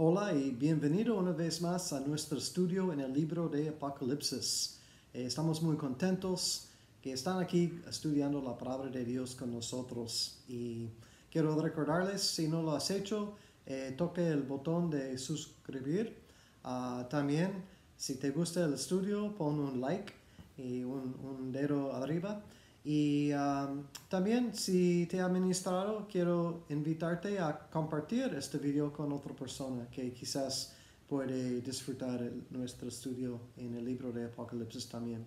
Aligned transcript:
Hola 0.00 0.32
y 0.32 0.52
bienvenido 0.52 1.18
una 1.18 1.32
vez 1.32 1.60
más 1.60 1.92
a 1.92 1.98
nuestro 1.98 2.38
estudio 2.38 2.92
en 2.92 3.00
el 3.00 3.12
libro 3.12 3.48
de 3.48 3.70
Apocalipsis. 3.70 4.78
Eh, 5.12 5.24
estamos 5.24 5.60
muy 5.60 5.76
contentos 5.76 6.68
que 7.02 7.12
están 7.14 7.40
aquí 7.40 7.82
estudiando 7.84 8.40
la 8.40 8.56
palabra 8.56 8.90
de 8.90 9.04
Dios 9.04 9.34
con 9.34 9.52
nosotros 9.52 10.38
y 10.46 10.88
quiero 11.32 11.60
recordarles, 11.60 12.22
si 12.22 12.46
no 12.46 12.62
lo 12.62 12.76
has 12.76 12.92
hecho, 12.92 13.34
eh, 13.66 13.92
toque 13.98 14.24
el 14.28 14.44
botón 14.44 14.88
de 14.88 15.18
suscribir. 15.18 16.16
Ah, 16.62 17.08
también, 17.10 17.64
si 17.96 18.14
te 18.20 18.30
gusta 18.30 18.66
el 18.66 18.74
estudio, 18.74 19.34
pon 19.36 19.58
un 19.58 19.80
like 19.80 20.12
y 20.56 20.84
un, 20.84 21.16
un 21.24 21.50
dedo 21.50 21.92
arriba. 21.92 22.40
Y 22.90 23.30
um, 23.34 23.82
también 24.08 24.54
si 24.54 25.04
te 25.10 25.20
ha 25.20 25.28
ministrado, 25.28 26.08
quiero 26.10 26.64
invitarte 26.70 27.38
a 27.38 27.68
compartir 27.70 28.34
este 28.34 28.56
video 28.56 28.94
con 28.94 29.12
otra 29.12 29.34
persona 29.34 29.86
que 29.90 30.10
quizás 30.14 30.72
puede 31.06 31.60
disfrutar 31.60 32.18
de 32.18 32.32
nuestro 32.48 32.88
estudio 32.88 33.40
en 33.58 33.74
el 33.74 33.84
libro 33.84 34.10
de 34.10 34.24
Apocalipsis 34.24 34.88
también. 34.88 35.26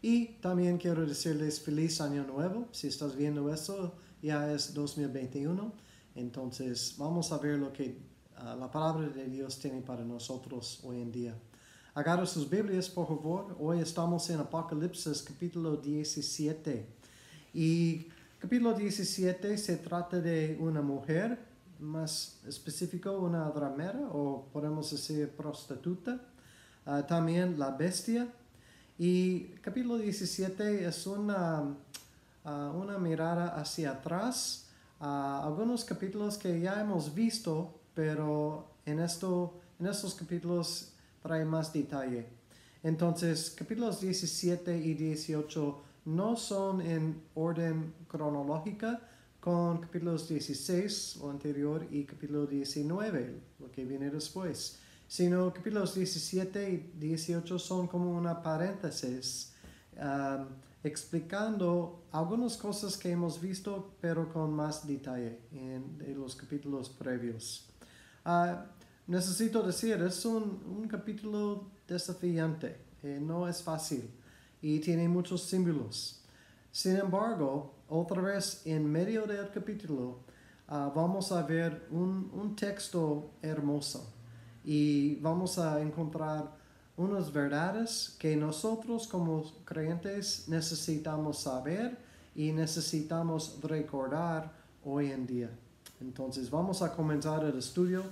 Y 0.00 0.28
también 0.40 0.78
quiero 0.78 1.04
decirles 1.04 1.60
feliz 1.60 2.00
año 2.00 2.24
nuevo. 2.24 2.68
Si 2.72 2.86
estás 2.86 3.14
viendo 3.14 3.52
esto, 3.52 3.92
ya 4.22 4.50
es 4.50 4.72
2021. 4.72 5.74
Entonces 6.14 6.94
vamos 6.96 7.32
a 7.32 7.36
ver 7.36 7.58
lo 7.58 7.70
que 7.70 7.98
uh, 8.40 8.58
la 8.58 8.70
palabra 8.70 9.10
de 9.10 9.26
Dios 9.28 9.58
tiene 9.58 9.82
para 9.82 10.06
nosotros 10.06 10.80
hoy 10.84 11.02
en 11.02 11.12
día. 11.12 11.34
Agarra 11.96 12.26
sus 12.26 12.50
Biblias, 12.50 12.88
por 12.88 13.06
favor. 13.06 13.56
Hoy 13.60 13.78
estamos 13.78 14.28
en 14.28 14.40
Apocalipsis 14.40 15.22
capítulo 15.22 15.76
17. 15.76 16.84
Y 17.54 18.08
capítulo 18.40 18.74
17 18.74 19.56
se 19.56 19.76
trata 19.76 20.18
de 20.18 20.58
una 20.58 20.82
mujer, 20.82 21.38
más 21.78 22.40
específico 22.48 23.12
una 23.12 23.48
dramera 23.50 24.08
o 24.12 24.48
podemos 24.52 24.90
decir 24.90 25.30
prostituta. 25.36 26.20
Ah, 26.84 27.06
también 27.06 27.60
la 27.60 27.70
bestia. 27.70 28.26
Y 28.98 29.44
capítulo 29.62 29.96
17 29.96 30.88
es 30.88 31.06
una, 31.06 31.76
ah, 32.44 32.72
una 32.74 32.98
mirada 32.98 33.54
hacia 33.54 33.92
atrás 33.92 34.66
a 34.98 35.44
algunos 35.46 35.84
capítulos 35.84 36.38
que 36.38 36.58
ya 36.58 36.80
hemos 36.80 37.14
visto, 37.14 37.72
pero 37.94 38.66
en, 38.84 38.98
esto, 38.98 39.54
en 39.78 39.86
estos 39.86 40.16
capítulos 40.16 40.90
trae 41.24 41.44
más 41.46 41.72
detalle. 41.72 42.26
Entonces, 42.82 43.50
capítulos 43.56 44.02
17 44.02 44.76
y 44.76 44.92
18 44.92 45.82
no 46.04 46.36
son 46.36 46.82
en 46.82 47.22
orden 47.34 47.94
cronológica 48.06 49.00
con 49.40 49.80
capítulos 49.80 50.28
16 50.28 51.16
o 51.22 51.30
anterior 51.30 51.86
y 51.90 52.04
capítulo 52.04 52.46
19, 52.46 53.40
lo 53.58 53.72
que 53.72 53.86
viene 53.86 54.10
después, 54.10 54.78
sino 55.08 55.50
capítulos 55.54 55.94
17 55.94 56.70
y 56.70 57.00
18 57.00 57.58
son 57.58 57.86
como 57.86 58.14
una 58.14 58.42
paréntesis 58.42 59.54
um, 59.96 60.44
explicando 60.82 62.04
algunas 62.12 62.58
cosas 62.58 62.98
que 62.98 63.10
hemos 63.10 63.40
visto 63.40 63.94
pero 63.98 64.30
con 64.30 64.52
más 64.52 64.86
detalle 64.86 65.38
en, 65.52 66.14
los 66.14 66.36
capítulos 66.36 66.90
previos. 66.90 67.66
Uh, 68.26 68.56
necesito 69.06 69.62
decir, 69.62 70.00
es 70.02 70.24
un, 70.24 70.62
un 70.66 70.88
capítulo 70.88 71.68
desafiante, 71.86 72.76
eh, 73.02 73.18
no 73.20 73.48
es 73.48 73.62
fácil 73.62 74.10
y 74.62 74.78
tiene 74.80 75.08
muchos 75.08 75.42
símbolos. 75.42 76.22
Sin 76.72 76.96
embargo, 76.96 77.74
otra 77.88 78.22
vez 78.22 78.62
en 78.64 78.90
medio 78.90 79.26
del 79.26 79.50
capítulo 79.50 80.20
ah, 80.68 80.90
vamos 80.94 81.30
a 81.32 81.42
ver 81.42 81.86
un, 81.90 82.30
un, 82.32 82.56
texto 82.56 83.30
hermoso 83.42 84.10
y 84.64 85.16
vamos 85.16 85.58
a 85.58 85.80
encontrar 85.80 86.56
unas 86.96 87.32
verdades 87.32 88.16
que 88.18 88.36
nosotros 88.36 89.06
como 89.06 89.44
creyentes 89.64 90.48
necesitamos 90.48 91.40
saber 91.40 91.98
y 92.34 92.52
necesitamos 92.52 93.58
recordar 93.62 94.50
hoy 94.84 95.10
en 95.10 95.26
día. 95.26 95.50
Entonces 96.00 96.50
vamos 96.50 96.82
a 96.82 96.92
comenzar 96.92 97.44
el 97.44 97.58
estudio 97.58 98.02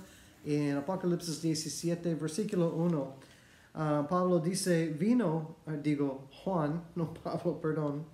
en 0.45 0.77
Apocalipsis 0.77 1.41
17, 1.41 2.15
versículo 2.15 2.73
1. 2.75 3.15
Ah, 3.75 4.05
Pablo 4.09 4.39
dice, 4.39 4.87
vino, 4.87 5.57
ah, 5.65 5.73
digo, 5.73 6.27
Juan, 6.43 6.83
no 6.95 7.13
Pablo, 7.13 7.59
perdón, 7.59 8.05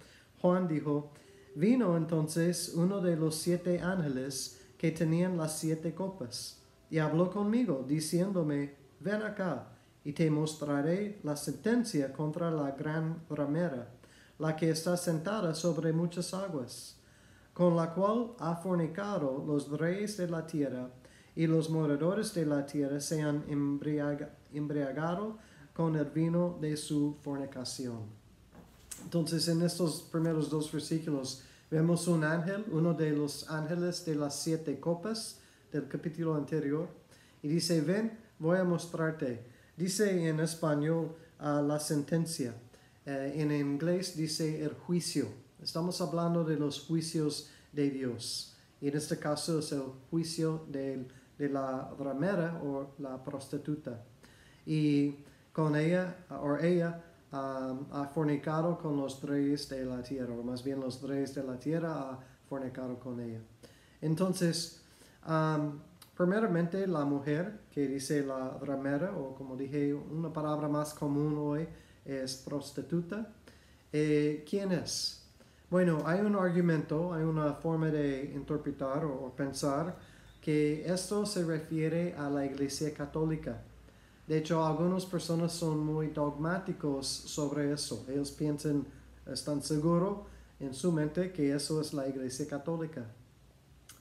Juan 0.41 0.67
dijo, 0.67 1.12
vino 1.56 1.97
entonces 1.97 2.73
uno 2.75 3.01
de 3.01 3.17
los 3.17 3.35
siete 3.35 3.81
ángeles 3.81 4.62
que 4.78 4.91
tenían 4.91 5.38
las 5.38 5.59
siete 5.59 5.94
copas, 5.94 6.62
y 6.90 7.00
habló 7.00 7.29
conmigo, 7.29 7.84
diciéndome, 7.85 8.75
ven 9.01 9.22
acá, 9.22 9.67
y 10.03 10.13
te 10.13 10.31
mostraré 10.31 11.19
la 11.23 11.35
sentencia 11.35 12.13
contra 12.13 12.50
la 12.50 12.72
gran 12.72 13.23
ramera, 13.29 13.90
la 14.38 14.56
que 14.56 14.69
está 14.69 14.96
sentada 14.96 15.53
sobre 15.53 15.91
muchas 15.91 16.34
aguas, 16.34 16.97
con 17.53 17.75
la 17.75 17.94
cual 17.94 18.31
ha 18.40 18.56
fornicado 18.56 19.44
los 19.46 19.69
reyes 19.78 20.16
de 20.16 20.29
la 20.29 20.47
tierra, 20.47 20.90
y 21.35 21.47
los 21.47 21.69
moradores 21.69 22.34
de 22.34 22.45
la 22.45 22.66
tierra 22.66 23.00
se 23.00 23.22
han 23.22 23.44
embriagado 24.53 25.38
con 25.73 25.95
el 25.95 26.06
vino 26.06 26.57
de 26.59 26.75
su 26.75 27.16
fornicación. 27.22 28.00
Entonces, 29.03 29.47
en 29.47 29.62
estos 29.62 30.01
primeros 30.01 30.50
dos 30.50 30.72
versículos 30.72 31.44
vemos 31.72 32.07
un 32.07 32.23
ángel, 32.23 32.66
uno 32.72 32.94
de 32.94 33.12
los 33.12 33.50
ángeles 33.50 34.03
de 34.06 34.16
las 34.16 34.41
siete 34.41 34.79
copas 34.79 35.40
del 35.72 35.88
capítulo 35.88 36.35
anterior, 36.35 36.90
y 37.41 37.47
dice, 37.47 37.79
ven, 37.81 38.17
voy 38.40 38.57
a 38.57 38.63
mostrarte. 38.63 39.46
Dice 39.78 40.28
en 40.28 40.41
español 40.41 41.16
uh, 41.40 41.61
la 41.66 41.79
sentencia, 41.79 42.53
uh, 43.06 43.09
en 43.09 43.51
inglés 43.51 44.17
dice 44.17 44.61
el 44.63 44.73
juicio. 44.73 45.28
Estamos 45.61 46.01
hablando 46.01 46.44
de 46.44 46.57
los 46.57 46.81
juicios 46.81 47.50
de 47.72 47.90
Dios. 47.90 48.56
Y 48.81 48.88
en 48.88 48.97
este 48.97 49.17
caso 49.17 49.59
es 49.59 49.72
el 49.72 49.84
juicio 50.09 50.66
de, 50.69 51.06
de 51.39 51.50
la 51.50 51.89
ramera 51.97 52.61
o 52.63 52.91
la 53.00 53.23
prostituta. 53.23 54.03
Y 54.66 55.23
con 55.53 55.75
ella, 55.75 56.16
o 56.29 56.57
ella 56.57 57.01
um, 57.31 57.85
ha 57.91 58.09
fornicado 58.13 58.77
con 58.77 58.97
los 58.97 59.23
reyes 59.23 59.67
de 59.69 59.85
la 59.85 60.03
tierra, 60.03 60.33
o 60.33 60.44
más 60.44 60.63
bien 60.63 60.79
los 60.79 61.01
reyes 61.01 61.33
de 61.33 61.44
la 61.44 61.57
tierra 61.57 62.11
ha 62.11 62.19
fornicado 62.47 62.99
con 62.99 63.19
ella. 63.22 63.39
Entonces, 64.01 64.83
um, 65.28 65.79
primeramente 66.16 66.85
la 66.85 67.05
mujer, 67.05 67.61
que 67.72 67.88
dice 67.88 68.23
la 68.23 68.57
ramera, 68.61 69.16
o 69.16 69.33
como 69.33 69.55
dije, 69.55 69.94
una 69.94 70.31
palabra 70.31 70.67
más 70.67 70.94
común 70.94 71.38
hoy 71.38 71.67
es 72.03 72.35
prostituta. 72.35 73.28
Eh, 73.91 74.45
¿Quién 74.47 74.72
es? 74.72 75.25
Bueno, 75.69 76.03
hay 76.05 76.19
un 76.22 76.35
argumento, 76.35 77.13
hay 77.13 77.23
una 77.23 77.53
forma 77.53 77.88
de 77.88 78.31
interpretar 78.33 79.05
o 79.05 79.31
pensar 79.35 79.95
que 80.49 80.91
esto 80.91 81.27
se 81.27 81.45
refiere 81.45 82.15
a 82.15 82.27
la 82.27 82.43
Iglesia 82.43 82.91
Católica. 82.91 83.61
De 84.25 84.39
hecho, 84.39 84.65
algunas 84.65 85.05
personas 85.05 85.53
son 85.53 85.77
muy 85.85 86.07
dogmáticos 86.07 87.05
sobre 87.05 87.71
eso. 87.71 88.03
Ellos 88.09 88.31
piensan, 88.31 88.83
están 89.31 89.61
seguros 89.61 90.21
en 90.59 90.73
su 90.73 90.91
mente 90.91 91.31
que 91.31 91.53
eso 91.53 91.79
es 91.79 91.93
la 91.93 92.07
Iglesia 92.07 92.47
Católica. 92.47 93.05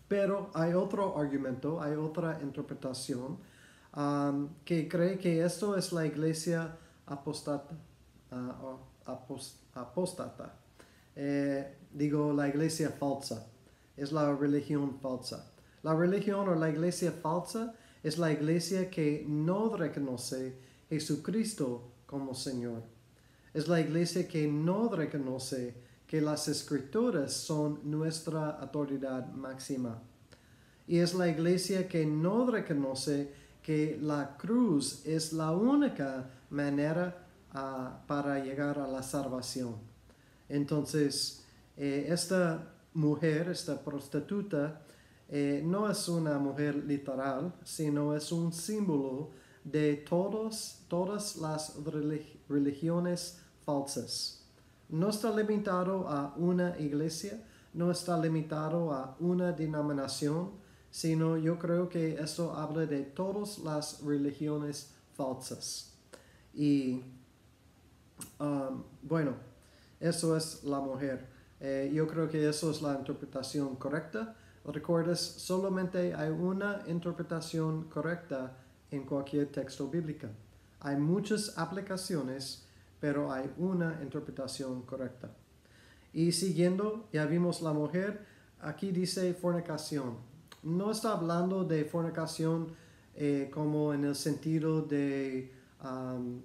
Pero 0.08 0.50
hay 0.54 0.72
otro 0.72 1.18
argumento, 1.18 1.82
hay 1.82 1.92
otra 1.96 2.40
interpretación 2.40 3.36
um, 3.94 4.48
que 4.64 4.88
cree 4.88 5.18
que 5.18 5.44
esto 5.44 5.76
es 5.76 5.92
la 5.92 6.06
Iglesia 6.06 6.78
apostata. 7.04 7.76
Uh, 8.32 8.78
apostata. 9.74 10.54
Eh, 11.14 11.76
digo, 11.92 12.32
la 12.32 12.48
Iglesia 12.48 12.88
falsa. 12.88 13.46
Es 13.98 14.12
la 14.12 14.34
religión 14.34 14.98
falsa. 14.98 15.44
La 15.82 15.94
religión 15.94 16.48
o 16.48 16.54
la 16.54 16.70
Iglesia 16.70 17.12
falsa 17.12 17.74
es 18.02 18.18
la 18.18 18.32
iglesia 18.32 18.90
que 18.90 19.24
no 19.26 19.76
reconoce 19.76 20.56
Jesucristo 20.88 21.90
como 22.06 22.34
Señor. 22.34 22.82
Es 23.52 23.68
la 23.68 23.80
iglesia 23.80 24.28
que 24.28 24.46
no 24.46 24.88
reconoce 24.88 25.74
que 26.06 26.20
las 26.20 26.48
escrituras 26.48 27.32
son 27.32 27.80
nuestra 27.84 28.50
autoridad 28.50 29.30
máxima. 29.32 30.00
Y 30.86 30.98
es 30.98 31.14
la 31.14 31.28
iglesia 31.28 31.88
que 31.88 32.06
no 32.06 32.50
reconoce 32.50 33.32
que 33.62 33.98
la 34.00 34.36
cruz 34.38 35.04
es 35.04 35.32
la 35.32 35.50
única 35.50 36.30
manera 36.50 37.26
ah, 37.52 38.02
para 38.06 38.42
llegar 38.42 38.78
a 38.78 38.86
la 38.86 39.02
salvación. 39.02 39.74
Entonces, 40.48 41.44
eh, 41.76 42.06
esta 42.08 42.72
mujer, 42.94 43.48
esta 43.50 43.78
prostituta, 43.84 44.80
eh, 45.28 45.62
no 45.64 45.90
es 45.90 46.08
una 46.08 46.38
mujer 46.38 46.76
literal, 46.76 47.54
sino 47.62 48.14
es 48.16 48.32
un 48.32 48.52
símbolo 48.52 49.30
de 49.62 49.96
todos, 49.96 50.84
todas 50.88 51.36
las 51.36 51.76
religiones 52.48 53.40
falsas. 53.64 54.46
No 54.88 55.10
está 55.10 55.30
limitado 55.30 56.08
a 56.08 56.34
una 56.36 56.78
iglesia, 56.78 57.44
no 57.74 57.90
está 57.90 58.18
limitado 58.18 58.92
a 58.92 59.16
una 59.20 59.52
denominación, 59.52 60.52
sino 60.90 61.36
yo 61.36 61.58
creo 61.58 61.90
que 61.90 62.14
esto 62.14 62.54
habla 62.54 62.86
de 62.86 63.02
todas 63.02 63.58
las 63.58 64.02
religiones 64.02 64.94
falsas. 65.14 65.92
Y 66.54 67.02
um, 68.40 68.82
bueno, 69.02 69.34
eso 70.00 70.34
es 70.36 70.64
la 70.64 70.80
mujer. 70.80 71.28
Eh, 71.60 71.90
yo 71.92 72.06
creo 72.06 72.28
que 72.28 72.48
eso 72.48 72.70
es 72.70 72.80
la 72.80 72.94
interpretación 72.94 73.76
correcta. 73.76 74.34
Recuerdes, 74.72 75.18
solamente 75.18 76.14
hay 76.14 76.28
una 76.28 76.82
interpretación 76.88 77.84
correcta 77.84 78.54
en 78.90 79.04
cualquier 79.04 79.50
texto 79.50 79.88
bíblico. 79.88 80.26
Hay 80.80 80.96
muchas 80.96 81.56
aplicaciones, 81.56 82.66
pero 83.00 83.32
hay 83.32 83.50
una 83.56 83.98
interpretación 84.02 84.82
correcta. 84.82 85.30
Y 86.12 86.32
siguiendo, 86.32 87.08
ya 87.12 87.24
vimos 87.24 87.62
la 87.62 87.72
mujer, 87.72 88.26
aquí 88.60 88.92
dice 88.92 89.32
fornicación. 89.32 90.16
No 90.62 90.90
está 90.90 91.12
hablando 91.12 91.64
de 91.64 91.84
fornicación 91.86 92.68
eh, 93.14 93.50
como 93.52 93.94
en 93.94 94.04
el 94.04 94.14
sentido 94.14 94.82
de 94.82 95.50
um, 95.82 96.42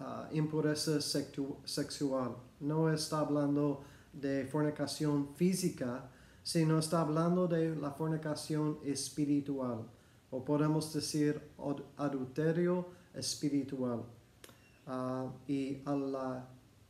uh, 0.00 0.34
impureza 0.34 1.00
sexual. 1.00 2.36
No 2.60 2.90
está 2.90 3.20
hablando 3.20 3.82
de 4.12 4.46
fornicación 4.46 5.34
física, 5.34 6.10
sino 6.42 6.78
está 6.78 7.00
hablando 7.00 7.46
de 7.46 7.76
la 7.76 7.92
fornicación 7.92 8.78
espiritual, 8.84 9.86
o 10.30 10.44
podemos 10.44 10.92
decir 10.92 11.40
adulterio 11.96 12.88
espiritual. 13.14 14.04
Uh, 14.86 15.30
y 15.46 15.80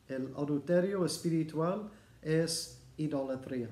el 0.09 0.33
adulterio 0.37 1.05
espiritual 1.05 1.91
es 2.23 2.81
idolatría. 2.97 3.69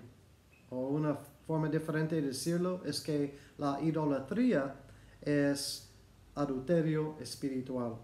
O 0.68 0.88
una 0.88 1.16
forma 1.46 1.68
diferente 1.68 2.16
de 2.16 2.22
decirlo 2.22 2.82
es 2.84 3.00
que 3.00 3.36
la 3.58 3.80
idolatría 3.80 4.74
es 5.22 5.90
adulterio 6.34 7.16
espiritual, 7.20 7.96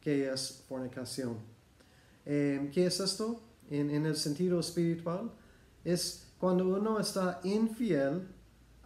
que 0.00 0.30
es 0.30 0.64
fornicación. 0.68 1.36
Eh, 2.24 2.70
¿Qué 2.72 2.86
es 2.86 3.00
esto? 3.00 3.40
En, 3.70 3.90
en, 3.90 4.06
el 4.06 4.16
sentido 4.16 4.60
espiritual, 4.60 5.30
es 5.84 6.31
cuando 6.42 6.66
uno 6.66 6.98
está 6.98 7.38
infiel 7.44 8.26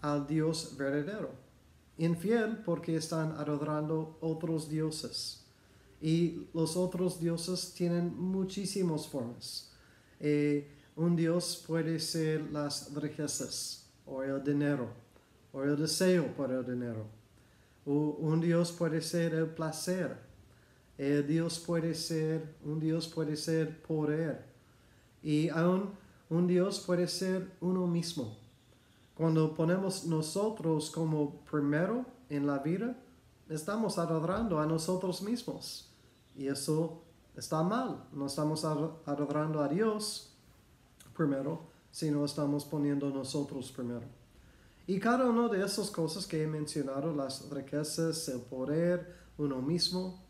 al 0.02 0.26
Dios 0.26 0.76
verdadero. 0.76 1.30
Infiel 1.96 2.58
porque 2.58 2.96
están 2.96 3.32
adorando 3.32 4.18
otros 4.20 4.68
dioses. 4.68 5.42
Y 5.98 6.48
los 6.52 6.76
otros 6.76 7.18
dioses 7.18 7.72
tienen 7.72 8.14
muchísimas 8.14 9.08
formas. 9.08 9.72
Eh, 10.20 10.70
un 10.96 11.16
dios 11.16 11.64
puede 11.66 11.98
ser 11.98 12.42
las 12.52 12.94
riquezas 12.94 13.86
o 14.04 14.22
el 14.22 14.44
dinero 14.44 14.90
o 15.50 15.62
el 15.62 15.78
deseo 15.78 16.26
por 16.36 16.50
el 16.50 16.62
dinero 16.62 17.06
un 17.86 18.40
Dios 18.40 18.72
puede 18.72 19.00
ser 19.00 19.32
el 19.32 19.46
placer. 19.46 20.16
El 20.98 21.26
Dios 21.26 21.58
puede 21.60 21.94
ser, 21.94 22.56
un 22.64 22.80
Dios 22.80 23.06
puede 23.06 23.36
ser 23.36 23.80
poder. 23.80 24.44
Y 25.22 25.48
aún 25.50 25.92
un 26.28 26.46
Dios 26.46 26.80
puede 26.80 27.06
ser 27.08 27.52
uno 27.60 27.86
mismo. 27.86 28.36
Cuando 29.16 29.54
ponemos 29.54 30.04
nosotros 30.04 30.90
como 30.90 31.40
primero 31.50 32.04
en 32.28 32.46
la 32.46 32.58
vida, 32.58 32.96
estamos 33.48 33.98
adorando 33.98 34.60
a 34.60 34.66
nosotros 34.66 35.22
mismos. 35.22 35.88
Y 36.36 36.48
eso 36.48 37.02
está 37.36 37.62
mal. 37.62 38.04
No 38.12 38.26
estamos 38.26 38.64
adorando 38.64 39.62
a 39.62 39.68
Dios 39.68 40.32
primero, 41.14 41.60
sino 41.90 42.24
estamos 42.24 42.64
poniendo 42.64 43.08
nosotros 43.10 43.72
primero. 43.72 44.06
Y 44.86 45.00
cada 45.00 45.24
una 45.28 45.48
de 45.48 45.64
esas 45.64 45.90
cosas 45.90 46.26
que 46.26 46.42
he 46.42 46.46
mencionado, 46.46 47.14
las 47.14 47.48
riquezas, 47.50 48.28
el 48.28 48.40
poder, 48.40 49.16
uno 49.38 49.60
mismo, 49.60 50.22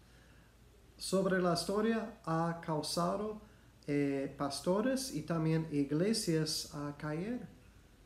sobre 0.96 1.42
la 1.42 1.52
historia 1.52 2.20
ha 2.24 2.60
causado 2.64 3.40
eh, 3.86 4.34
pastores 4.36 5.14
y 5.14 5.22
también 5.22 5.68
iglesias 5.70 6.74
a 6.74 6.96
caer, 6.96 7.46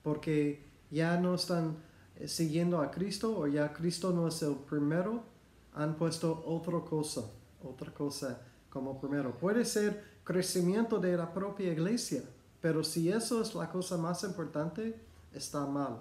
porque 0.02 0.62
ya 0.90 1.18
no 1.18 1.34
están 1.34 1.76
eh, 2.16 2.28
siguiendo 2.28 2.80
a 2.80 2.90
Cristo 2.90 3.38
o 3.38 3.46
ya 3.46 3.72
Cristo 3.72 4.12
no 4.12 4.28
es 4.28 4.42
el 4.42 4.56
primero, 4.56 5.22
han 5.74 5.96
puesto 5.96 6.42
otra 6.46 6.80
cosa, 6.80 7.22
otra 7.62 7.92
cosa 7.94 8.40
como 8.68 9.00
primero. 9.00 9.36
Puede 9.38 9.64
ser 9.64 10.04
crecimiento 10.24 10.98
de 10.98 11.16
la 11.16 11.32
propia 11.32 11.72
iglesia, 11.72 12.22
pero 12.60 12.84
si 12.84 13.10
eso 13.10 13.40
es 13.40 13.54
la 13.54 13.70
cosa 13.70 13.96
más 13.96 14.22
importante, 14.24 14.94
está 15.32 15.64
mal. 15.66 16.00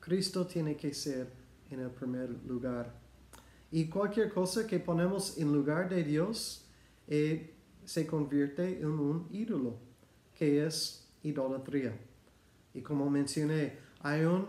Cristo 0.00 0.46
tiene 0.46 0.76
que 0.76 0.92
ser 0.92 1.32
en 1.70 1.80
el 1.80 1.90
primer 1.90 2.30
lugar. 2.46 2.92
Y 3.70 3.88
cualquier 3.88 4.32
cosa 4.32 4.66
que 4.66 4.80
ponemos 4.80 5.38
en 5.38 5.52
lugar 5.52 5.88
de 5.88 6.02
Dios 6.02 6.66
eh, 7.06 7.51
se 7.84 8.06
convierte 8.06 8.80
en 8.80 8.86
un 8.86 9.28
ídolo, 9.30 9.76
que 10.34 10.66
es 10.66 11.08
idolatría. 11.22 11.98
Y 12.74 12.80
como 12.80 13.08
mencioné, 13.10 13.78
hay 14.00 14.24
un, 14.24 14.48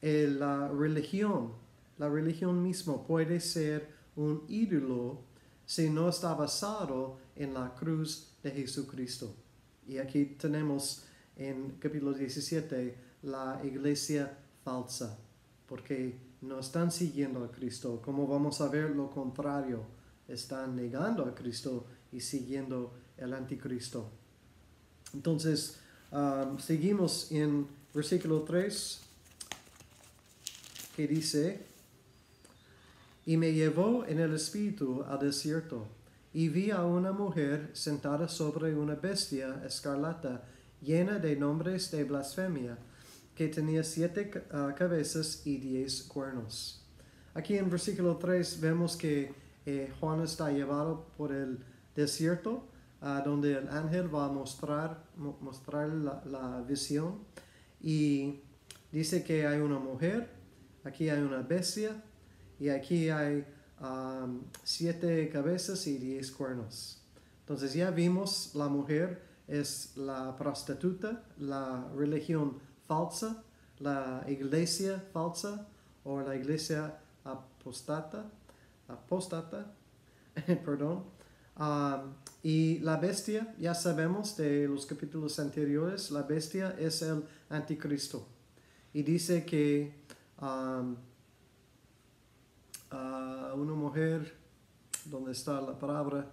eh, 0.00 0.32
la 0.38 0.68
religión, 0.68 1.52
la 1.98 2.08
religión 2.08 2.62
misma 2.62 3.02
puede 3.04 3.40
ser 3.40 3.88
un 4.16 4.44
ídolo 4.48 5.20
si 5.64 5.88
no 5.88 6.08
está 6.08 6.34
basado 6.34 7.18
en 7.36 7.54
la 7.54 7.74
cruz 7.74 8.34
de 8.42 8.50
Jesucristo. 8.50 9.34
Y 9.86 9.98
aquí 9.98 10.24
tenemos 10.24 11.04
en 11.36 11.76
capítulo 11.78 12.12
17 12.12 12.94
la 13.22 13.60
iglesia 13.64 14.38
falsa, 14.64 15.18
porque 15.66 16.18
no 16.42 16.58
están 16.58 16.90
siguiendo 16.90 17.44
a 17.44 17.50
Cristo. 17.50 18.00
Como 18.04 18.26
vamos 18.26 18.60
a 18.60 18.68
ver 18.68 18.90
lo 18.90 19.10
contrario, 19.10 19.84
están 20.28 20.76
negando 20.76 21.24
a 21.24 21.34
Cristo 21.34 21.86
y 22.12 22.20
siguiendo 22.20 22.92
el 23.16 23.32
anticristo. 23.34 24.10
Entonces, 25.14 25.78
um, 26.10 26.58
seguimos 26.58 27.30
en 27.32 27.66
versículo 27.94 28.42
3, 28.42 29.00
que 30.96 31.08
dice, 31.08 31.60
y 33.24 33.36
me 33.36 33.52
llevó 33.52 34.04
en 34.06 34.20
el 34.20 34.34
espíritu 34.34 35.04
al 35.08 35.20
desierto, 35.20 35.86
y 36.34 36.48
vi 36.48 36.70
a 36.70 36.84
una 36.84 37.12
mujer 37.12 37.70
sentada 37.72 38.28
sobre 38.28 38.74
una 38.74 38.94
bestia 38.94 39.62
escarlata, 39.66 40.44
llena 40.80 41.18
de 41.18 41.36
nombres 41.36 41.90
de 41.90 42.04
blasfemia, 42.04 42.78
que 43.34 43.48
tenía 43.48 43.84
siete 43.84 44.30
ah, 44.50 44.74
cabezas 44.76 45.42
y 45.46 45.56
diez 45.58 46.02
cuernos. 46.02 46.82
Aquí 47.34 47.56
en 47.56 47.70
versículo 47.70 48.16
3 48.16 48.60
vemos 48.60 48.96
que 48.96 49.34
eh, 49.64 49.90
Juan 50.00 50.20
está 50.22 50.50
llevado 50.50 51.06
por 51.16 51.32
el 51.32 51.58
desierto, 51.94 52.66
ah, 53.00 53.22
donde 53.24 53.54
el 53.54 53.68
ángel 53.68 54.14
va 54.14 54.26
a 54.26 54.28
mostrar, 54.28 55.04
mostrar 55.16 55.88
la, 55.88 56.62
visión. 56.66 57.18
Y 57.80 58.40
dice 58.90 59.24
que 59.24 59.46
hay 59.46 59.60
una 59.60 59.78
mujer, 59.78 60.30
aquí 60.84 61.08
hay 61.08 61.20
una 61.20 61.42
bestia, 61.42 62.02
y 62.58 62.68
aquí 62.68 63.08
hay 63.10 63.44
siete 64.62 65.28
cabezas 65.28 65.86
y 65.86 65.98
diez 65.98 66.30
cuernos. 66.30 67.02
Entonces 67.40 67.74
ya 67.74 67.90
vimos 67.90 68.52
la 68.54 68.68
mujer 68.68 69.32
es 69.48 69.96
la 69.96 70.36
prostituta, 70.36 71.24
la 71.38 71.88
religión 71.94 72.58
falsa, 72.86 73.42
la 73.80 74.24
iglesia 74.28 75.02
falsa 75.12 75.66
o 76.04 76.20
la 76.20 76.36
iglesia 76.36 76.98
apostata, 77.24 78.30
apostata, 78.88 79.72
perdón. 80.64 81.04
Y 82.42 82.78
la 82.80 82.96
bestia, 82.96 83.54
ya 83.58 83.74
sabemos 83.74 84.36
de 84.36 84.66
los 84.66 84.84
capítulos 84.86 85.38
anteriores, 85.38 86.10
la 86.10 86.22
bestia 86.22 86.74
es 86.78 87.02
el 87.02 87.24
anticristo. 87.48 88.26
Y 88.92 89.02
dice 89.02 89.44
que 89.44 89.94
um, 90.40 90.96
uh, 92.92 93.54
una 93.54 93.74
mujer, 93.74 94.34
donde 95.04 95.32
está 95.32 95.60
la 95.60 95.78
palabra? 95.78 96.30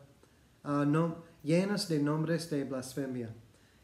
Uh, 0.64 0.86
no, 0.86 1.24
llenas 1.44 1.88
de 1.88 2.00
nombres 2.00 2.50
de 2.50 2.64
blasfemia. 2.64 3.34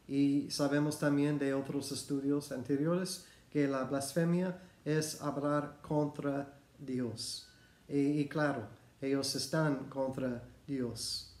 Y 0.08 0.50
sabemos 0.50 0.98
también 0.98 1.38
de 1.38 1.54
otros 1.54 1.90
estudios 1.92 2.52
anteriores 2.52 3.26
que 3.50 3.66
la 3.66 3.84
blasfemia 3.84 4.60
es 4.84 5.20
hablar 5.22 5.78
contra 5.80 6.58
Dios. 6.78 7.48
Y, 7.88 8.26
claro, 8.28 8.68
ellos 9.00 9.34
están 9.34 9.88
contra 9.88 10.42
Dios. 10.66 11.32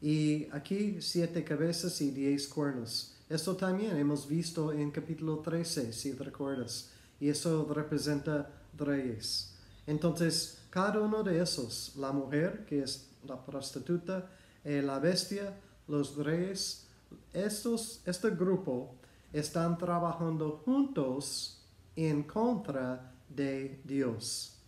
Y 0.00 0.48
aquí 0.52 0.96
siete 1.00 1.44
cabezas 1.44 2.00
y 2.00 2.10
diez 2.10 2.48
cuernos. 2.48 3.14
Esto 3.28 3.54
también 3.56 3.96
hemos 3.96 4.26
visto 4.26 4.72
en 4.72 4.90
capítulo 4.90 5.38
13, 5.38 5.92
si 5.92 6.12
recuerdas. 6.12 6.90
Y 7.20 7.28
eso 7.28 7.66
representa 7.72 8.50
reyes. 8.76 9.54
Entonces, 9.86 10.58
cada 10.70 11.00
uno 11.00 11.22
de 11.22 11.42
esos, 11.42 11.94
la 11.96 12.12
mujer, 12.12 12.64
que 12.66 12.82
es 12.82 13.10
la 13.24 13.44
prostituta, 13.44 14.30
eh, 14.64 14.82
la 14.82 14.98
bestia, 14.98 15.54
los 15.86 16.16
reyes, 16.16 16.86
estos, 17.32 18.00
este 18.06 18.30
grupo 18.30 18.94
están 19.32 19.78
trabajando 19.78 20.62
juntos 20.64 21.62
en 21.96 22.22
contra 22.22 23.12
de 23.28 23.80
Dios. 23.84 24.59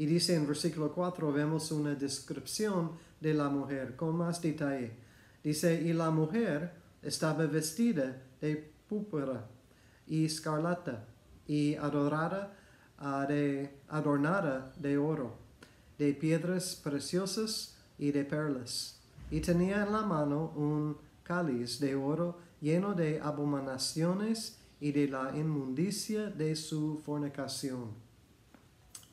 Y 0.00 0.06
dice 0.06 0.34
en 0.34 0.46
versículo 0.46 0.94
4 0.94 1.30
vemos 1.30 1.70
una 1.72 1.94
descripción 1.94 2.92
de 3.20 3.34
la 3.34 3.50
mujer 3.50 3.96
con 3.96 4.16
más 4.16 4.40
detalle. 4.40 4.92
Dice, 5.44 5.74
y 5.74 5.92
la 5.92 6.10
mujer 6.10 6.72
estaba 7.02 7.44
vestida 7.44 8.16
de 8.40 8.72
púrpura 8.88 9.46
y 10.06 10.24
escarlata 10.24 11.04
y 11.46 11.74
adorada, 11.74 12.56
uh, 12.98 13.28
de, 13.28 13.78
adornada 13.90 14.72
de 14.78 14.96
oro, 14.96 15.36
de 15.98 16.14
piedras 16.14 16.80
preciosas 16.82 17.76
y 17.98 18.10
de 18.10 18.24
perlas. 18.24 19.02
Y 19.30 19.42
tenía 19.42 19.84
en 19.84 19.92
la 19.92 20.00
mano 20.00 20.54
un 20.56 20.96
cáliz 21.22 21.78
de 21.78 21.94
oro 21.94 22.38
lleno 22.62 22.94
de 22.94 23.20
abominaciones 23.20 24.56
y 24.80 24.92
de 24.92 25.08
la 25.08 25.36
inmundicia 25.36 26.30
de 26.30 26.56
su 26.56 27.02
fornicación. 27.04 28.09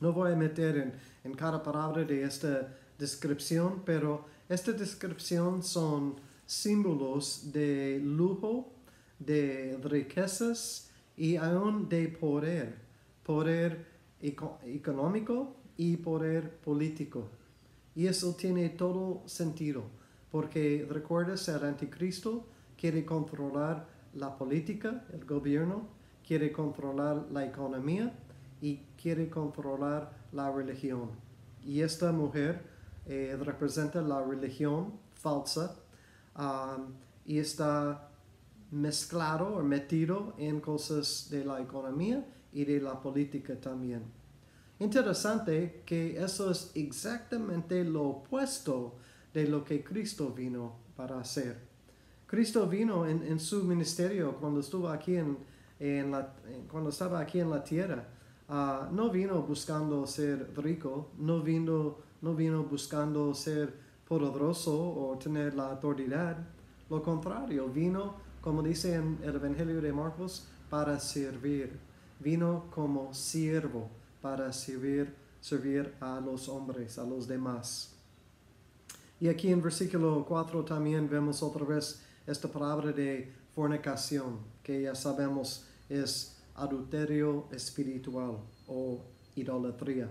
No 0.00 0.12
voy 0.12 0.32
a 0.32 0.36
meter 0.36 0.76
en, 0.76 0.92
en 1.24 1.34
cada 1.34 1.62
palabra 1.62 2.04
de 2.04 2.22
esta 2.22 2.68
descripción, 2.98 3.82
pero 3.84 4.24
esta 4.48 4.72
descripción 4.72 5.62
son 5.62 6.16
símbolos 6.46 7.52
de 7.52 8.00
lujo, 8.02 8.72
de 9.18 9.78
riquezas 9.82 10.90
y 11.16 11.36
aún 11.36 11.88
de 11.88 12.08
poder, 12.08 12.76
poder 13.24 13.86
económico 14.20 15.56
y 15.76 15.96
poder 15.96 16.50
político. 16.58 17.28
Y 17.94 18.06
eso 18.06 18.34
tiene 18.34 18.68
todo 18.70 19.22
sentido, 19.26 19.82
porque 20.30 20.86
recuerdas, 20.88 21.48
el 21.48 21.64
anticristo 21.64 22.46
quiere 22.76 23.04
controlar 23.04 23.86
la 24.14 24.36
política, 24.36 25.04
el 25.12 25.24
gobierno, 25.24 25.88
quiere 26.26 26.52
controlar 26.52 27.26
la 27.32 27.44
economía 27.44 28.12
y 28.60 28.80
quiere 29.00 29.28
controlar 29.28 30.12
la 30.32 30.50
religión. 30.50 31.10
Y 31.64 31.80
esta 31.80 32.12
mujer 32.12 32.62
eh, 33.06 33.36
representa 33.42 34.00
la 34.02 34.22
religión 34.22 34.92
falsa 35.14 35.76
um, 36.36 36.92
y 37.24 37.38
está 37.38 38.10
mezclado 38.70 39.56
o 39.56 39.62
metido 39.62 40.34
en 40.38 40.60
cosas 40.60 41.28
de 41.30 41.44
la 41.44 41.60
economía 41.60 42.24
y 42.52 42.64
de 42.64 42.80
la 42.80 43.00
política 43.00 43.58
también. 43.58 44.02
Interesante 44.78 45.82
que 45.84 46.22
eso 46.22 46.50
es 46.50 46.70
exactamente 46.74 47.82
lo 47.84 48.04
opuesto 48.04 48.96
de 49.34 49.48
lo 49.48 49.64
que 49.64 49.82
Cristo 49.82 50.30
vino 50.30 50.76
para 50.96 51.18
hacer. 51.18 51.56
Cristo 52.26 52.66
vino 52.66 53.06
en, 53.06 53.40
su 53.40 53.64
ministerio 53.64 54.36
cuando 54.36 54.60
estuvo 54.60 54.88
aquí 54.88 55.16
en, 55.16 55.38
cuando 56.70 56.90
estaba 56.90 57.20
aquí 57.20 57.40
en 57.40 57.50
la 57.50 57.64
tierra. 57.64 58.06
Ah, 58.48 58.88
no 58.90 59.10
vino 59.10 59.42
buscando 59.42 60.06
ser 60.06 60.52
rico, 60.56 61.10
no 61.18 61.42
vino, 61.42 61.96
no 62.22 62.34
vino 62.34 62.64
buscando 62.64 63.34
ser 63.34 63.74
poderoso 64.08 64.74
o 64.74 65.18
tener 65.18 65.54
la 65.54 65.70
autoridad. 65.72 66.38
Lo 66.88 67.02
contrario, 67.02 67.68
vino, 67.68 68.14
como 68.40 68.62
dice 68.62 68.94
en 68.94 69.18
el 69.22 69.36
Evangelio 69.36 69.82
de 69.82 69.92
Marcos, 69.92 70.48
para 70.70 70.98
servir. 70.98 71.78
Vino 72.20 72.64
como 72.74 73.12
siervo 73.12 73.90
para 74.22 74.52
servir, 74.52 75.14
servir 75.40 75.94
a 76.00 76.18
los 76.20 76.48
hombres, 76.48 76.98
a 76.98 77.04
los 77.04 77.28
demás. 77.28 77.94
Y 79.20 79.28
aquí 79.28 79.52
en 79.52 79.60
versículo 79.60 80.24
4 80.26 80.64
también 80.64 81.08
vemos 81.08 81.42
otra 81.42 81.64
vez 81.66 82.02
esta 82.26 82.48
palabra 82.48 82.92
de 82.92 83.32
fornicación, 83.54 84.38
que 84.62 84.82
ya 84.82 84.94
sabemos 84.94 85.66
es 85.88 86.37
adulterio 86.58 87.48
espiritual 87.52 88.38
o 88.66 89.04
idolatría. 89.36 90.10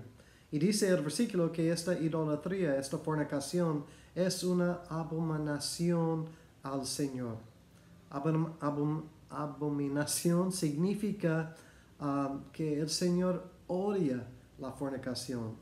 Y 0.52 0.60
dice 0.60 0.90
el 0.90 1.02
versículo 1.02 1.52
que 1.52 1.72
esta 1.72 1.94
idolatría, 2.00 2.78
esta 2.78 2.98
fornicación, 2.98 3.86
es 4.16 4.44
una 4.44 4.82
abominación 4.90 6.26
al 6.64 6.86
Señor. 6.86 7.38
abominación 9.30 10.52
significa 10.52 11.56
um, 12.00 12.44
que 12.52 12.80
el 12.80 12.90
Señor 12.90 13.44
odia 13.68 14.26
la 14.58 14.72
fornicación, 14.72 15.56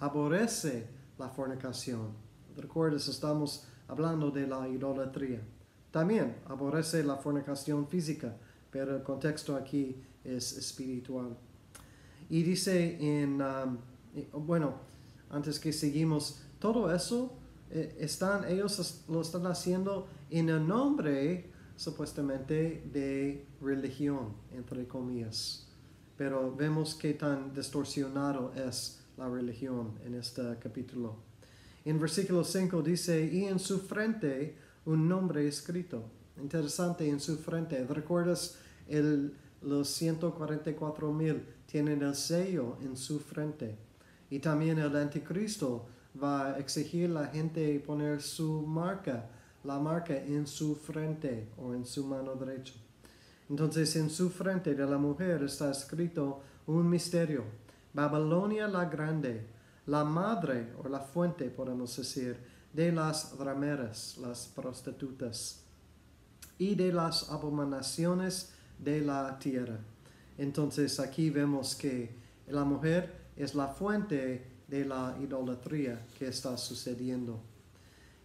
aborrece 0.00 0.88
la 1.18 1.28
fornicación. 1.28 2.08
Recuerdas, 2.56 3.08
estamos 3.08 3.66
hablando 3.88 4.30
de 4.30 4.46
la 4.46 4.68
idolatría. 4.68 5.40
También 5.90 6.36
aborrece 6.46 7.04
la 7.04 7.16
fornicación 7.16 7.86
física, 7.86 8.34
pero 8.70 8.96
el 8.96 9.02
contexto 9.02 9.54
aquí 9.54 10.02
es 10.24 10.56
espiritual. 10.56 11.36
Y 12.28 12.42
dice 12.42 12.96
en, 13.00 13.42
um, 13.42 13.78
bueno, 14.46 14.74
antes 15.30 15.58
que 15.58 15.72
seguimos, 15.72 16.42
todo 16.58 16.94
eso 16.94 17.32
eh, 17.70 17.96
están, 17.98 18.44
ellos 18.48 19.04
lo 19.08 19.20
están 19.20 19.46
haciendo 19.46 20.06
en 20.30 20.48
el 20.48 20.66
nombre 20.66 21.50
supuestamente 21.76 22.82
de 22.92 23.46
religión, 23.60 24.34
entre 24.52 24.86
comillas. 24.86 25.66
Pero 26.16 26.54
vemos 26.54 26.94
qué 26.94 27.14
tan 27.14 27.52
distorsionado 27.52 28.52
es 28.54 29.00
la 29.16 29.28
religión 29.28 29.98
en 30.04 30.14
este 30.14 30.42
capítulo. 30.60 31.16
En 31.84 31.98
versículo 31.98 32.44
5 32.44 32.82
dice, 32.82 33.28
y 33.32 33.44
en 33.44 33.58
su 33.58 33.80
frente 33.80 34.56
un 34.84 35.08
nombre 35.08 35.46
escrito. 35.48 36.04
Interesante 36.40 37.08
en 37.08 37.20
su 37.20 37.36
frente. 37.36 37.84
¿Recuerdas 37.86 38.58
el, 38.88 39.34
los 39.62 39.88
144 39.88 41.12
mil 41.12 41.44
tienen 41.66 42.02
el 42.02 42.14
sello 42.14 42.76
en 42.82 42.96
su 42.96 43.20
frente? 43.20 43.76
Y 44.30 44.38
también 44.38 44.78
el 44.78 44.96
anticristo 44.96 45.86
va 46.22 46.54
a 46.54 46.58
exigir 46.58 47.10
a 47.10 47.22
la 47.22 47.26
gente 47.28 47.78
poner 47.80 48.22
su 48.22 48.62
marca, 48.62 49.28
la 49.64 49.78
marca 49.78 50.16
en 50.16 50.46
su 50.46 50.74
frente 50.74 51.48
o 51.58 51.74
en 51.74 51.84
su 51.84 52.06
mano 52.06 52.34
derecha. 52.34 52.74
Entonces 53.48 53.94
en 53.96 54.10
su 54.10 54.30
frente 54.30 54.74
de 54.74 54.86
la 54.86 54.98
mujer 54.98 55.42
está 55.42 55.70
escrito 55.70 56.40
un 56.66 56.88
misterio. 56.88 57.44
Babilonia 57.92 58.68
la 58.68 58.86
grande, 58.86 59.46
la 59.86 60.04
madre 60.04 60.72
o 60.82 60.88
la 60.88 61.00
fuente, 61.00 61.50
podemos 61.50 61.96
decir, 61.96 62.38
de 62.72 62.90
las 62.90 63.36
rameras, 63.36 64.16
las 64.18 64.46
prostitutas, 64.46 65.62
y 66.58 66.74
de 66.74 66.92
las 66.92 67.28
abominaciones 67.28 68.51
de 68.82 69.00
la 69.00 69.38
tierra. 69.38 69.78
Entonces 70.38 70.98
aquí 70.98 71.30
vemos 71.30 71.74
que 71.74 72.10
la 72.48 72.64
mujer 72.64 73.12
es 73.36 73.54
la 73.54 73.68
fuente 73.68 74.46
de 74.68 74.84
la 74.84 75.16
idolatría 75.22 76.04
que 76.18 76.28
está 76.28 76.56
sucediendo. 76.56 77.40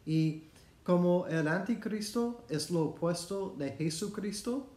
Y 0.06 0.44
como 0.84 1.28
el 1.28 1.48
anticristo 1.48 2.46
es 2.50 2.72
lo 2.72 2.86
opuesto 2.86 3.54
de 3.58 3.72
Jesucristo, 3.72 4.68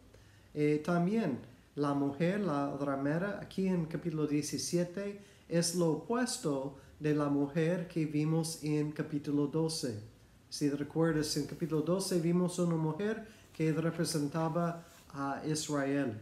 eh, 0.54 0.82
también 0.84 1.38
la 1.76 1.94
mujer, 1.94 2.40
la 2.40 2.76
ramera, 2.76 3.38
aquí 3.40 3.68
en 3.68 3.86
capítulo 3.86 4.26
17, 4.26 5.20
es 5.48 5.74
lo 5.76 5.92
opuesto 5.92 6.76
de 6.98 7.14
la 7.14 7.28
mujer 7.28 7.86
que 7.88 8.06
vimos 8.06 8.62
en 8.64 8.90
capítulo 8.90 9.46
12. 9.46 10.00
Si 10.48 10.68
recuerdas, 10.68 11.36
en 11.36 11.46
capítulo 11.46 11.82
12 11.82 12.20
vimos 12.20 12.58
una 12.58 12.74
mujer 12.74 13.26
que 13.52 13.72
representaba 13.72 14.84
a 15.14 15.42
Israel. 15.46 16.20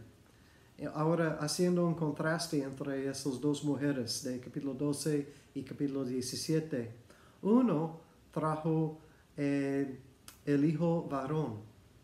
Ahora, 0.95 1.39
haciendo 1.41 1.87
un 1.87 1.95
contraste 1.95 2.63
entre 2.63 3.09
esas 3.09 3.41
dos 3.41 3.65
mujeres 3.65 4.23
de 4.23 4.39
capítulo 4.39 4.75
12 4.75 5.29
y 5.55 5.63
capítulo 5.63 6.05
17, 6.05 6.95
uno 7.43 8.01
trajo 8.31 8.99
eh, 9.37 9.99
el 10.47 10.65
hijo 10.65 11.09
varón, 11.11 11.61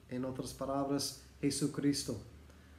en 0.08 0.24
otras 0.24 0.52
palabras, 0.52 1.22
Jesucristo. 1.40 2.16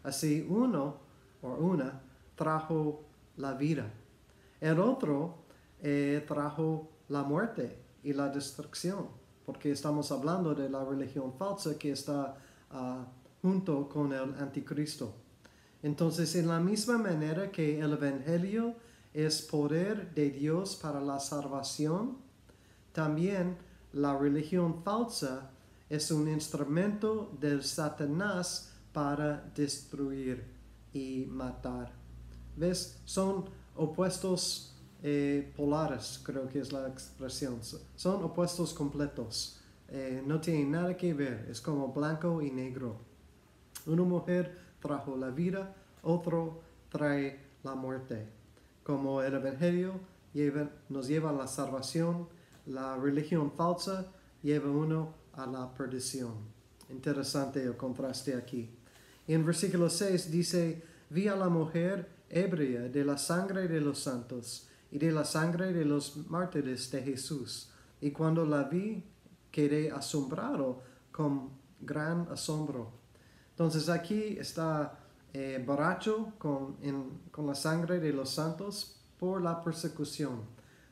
Así, 0.03 0.45
uno 0.47 0.97
o 1.41 1.53
una 1.55 2.01
trajo 2.35 3.05
la 3.37 3.53
vida. 3.53 3.91
El 4.59 4.79
otro 4.79 5.45
eh, 5.81 6.23
trajo 6.27 6.89
la 7.09 7.23
muerte 7.23 7.79
y 8.03 8.13
la 8.13 8.29
destrucción, 8.29 9.07
porque 9.45 9.71
estamos 9.71 10.11
hablando 10.11 10.53
de 10.53 10.69
la 10.69 10.83
religión 10.83 11.33
falsa 11.33 11.77
que 11.77 11.91
está 11.91 12.37
ah, 12.71 13.05
junto 13.45 13.87
con 13.87 14.11
el 14.11 14.33
anticristo. 14.39 15.13
Entonces, 15.83 16.33
en 16.35 16.47
la 16.47 16.59
misma 16.59 16.97
manera 16.97 17.51
que 17.51 17.79
el 17.79 17.93
Evangelio 17.93 18.73
es 19.13 19.43
poder 19.43 20.15
de 20.15 20.31
Dios 20.31 20.75
para 20.75 20.99
la 20.99 21.19
salvación, 21.19 22.17
también 22.91 23.55
la 23.93 24.17
religión 24.17 24.81
falsa 24.81 25.51
es 25.87 26.09
un 26.09 26.27
instrumento 26.27 27.37
del 27.39 27.63
Satanás 27.63 28.73
para 28.91 29.47
destruir 29.55 30.43
y 30.91 31.27
matar. 31.29 31.91
¿Ves? 32.55 32.99
Son 33.05 33.45
opuestos 33.75 34.73
eh, 35.03 35.53
polares, 35.55 36.19
creo 36.23 36.49
que 36.49 36.61
es 36.61 36.73
la 36.73 36.87
expresión. 36.87 37.59
Son 37.95 38.23
opuestos 38.23 38.73
completos. 38.73 39.61
Eh, 39.89 40.23
no 40.25 40.41
tienen 40.41 40.71
nada 40.71 40.97
que 40.97 41.13
ver, 41.13 41.47
es 41.51 41.61
como 41.61 41.89
blanco 41.89 42.41
y 42.41 42.49
negro. 42.49 43.13
Una 43.85 44.03
mujer 44.03 44.57
trajo 44.79 45.15
la 45.17 45.29
vida, 45.29 45.75
otro 46.01 46.61
trae 46.89 47.39
la 47.63 47.75
muerte. 47.75 48.27
como 48.83 49.23
el 49.23 49.33
Evangelio 49.33 49.99
nos 50.89 51.07
lleva 51.07 51.31
a 51.31 51.33
la 51.33 51.47
salvación, 51.47 52.27
la 52.67 52.95
religión 52.97 53.51
falsa 53.51 54.11
lleva 54.43 54.69
uno 54.69 55.15
a 55.33 55.47
la 55.47 55.73
perdición. 55.73 56.33
Interesante 56.89 57.63
el 57.63 57.75
contraste 57.75 58.35
aquí. 58.35 58.69
Y 59.27 59.33
en 59.33 59.43
versículo 59.43 59.89
6 59.89 60.29
dice, 60.29 60.83
vi 61.09 61.27
a 61.27 61.35
la 61.35 61.49
mujer 61.49 62.07
ebria 62.29 62.81
de 62.81 63.03
la 63.03 63.17
sangre 63.17 63.67
de 63.67 63.81
los 63.81 63.99
santos 63.99 64.67
y 64.91 64.99
de 64.99 65.11
la 65.11 65.25
sangre 65.25 65.73
de 65.73 65.83
los 65.83 66.17
mártires 66.29 66.91
de 66.91 67.01
Jesús. 67.01 67.71
Y 68.01 68.11
cuando 68.11 68.45
la 68.45 68.63
vi, 68.65 69.03
quedé 69.51 69.89
asombrado 69.89 70.83
con 71.11 71.49
gran 71.81 72.27
asombro. 72.31 72.91
Entonces 73.55 73.87
aquí 73.89 74.37
está 74.37 74.99
eh, 75.33 75.63
borracho 75.65 76.33
con, 76.37 76.75
en- 76.81 77.21
con 77.31 77.47
la 77.47 77.55
sangre 77.55 77.99
de 77.99 78.11
los 78.13 78.29
santos 78.31 78.97
por 79.17 79.41
la 79.41 79.63
persecución. 79.63 80.41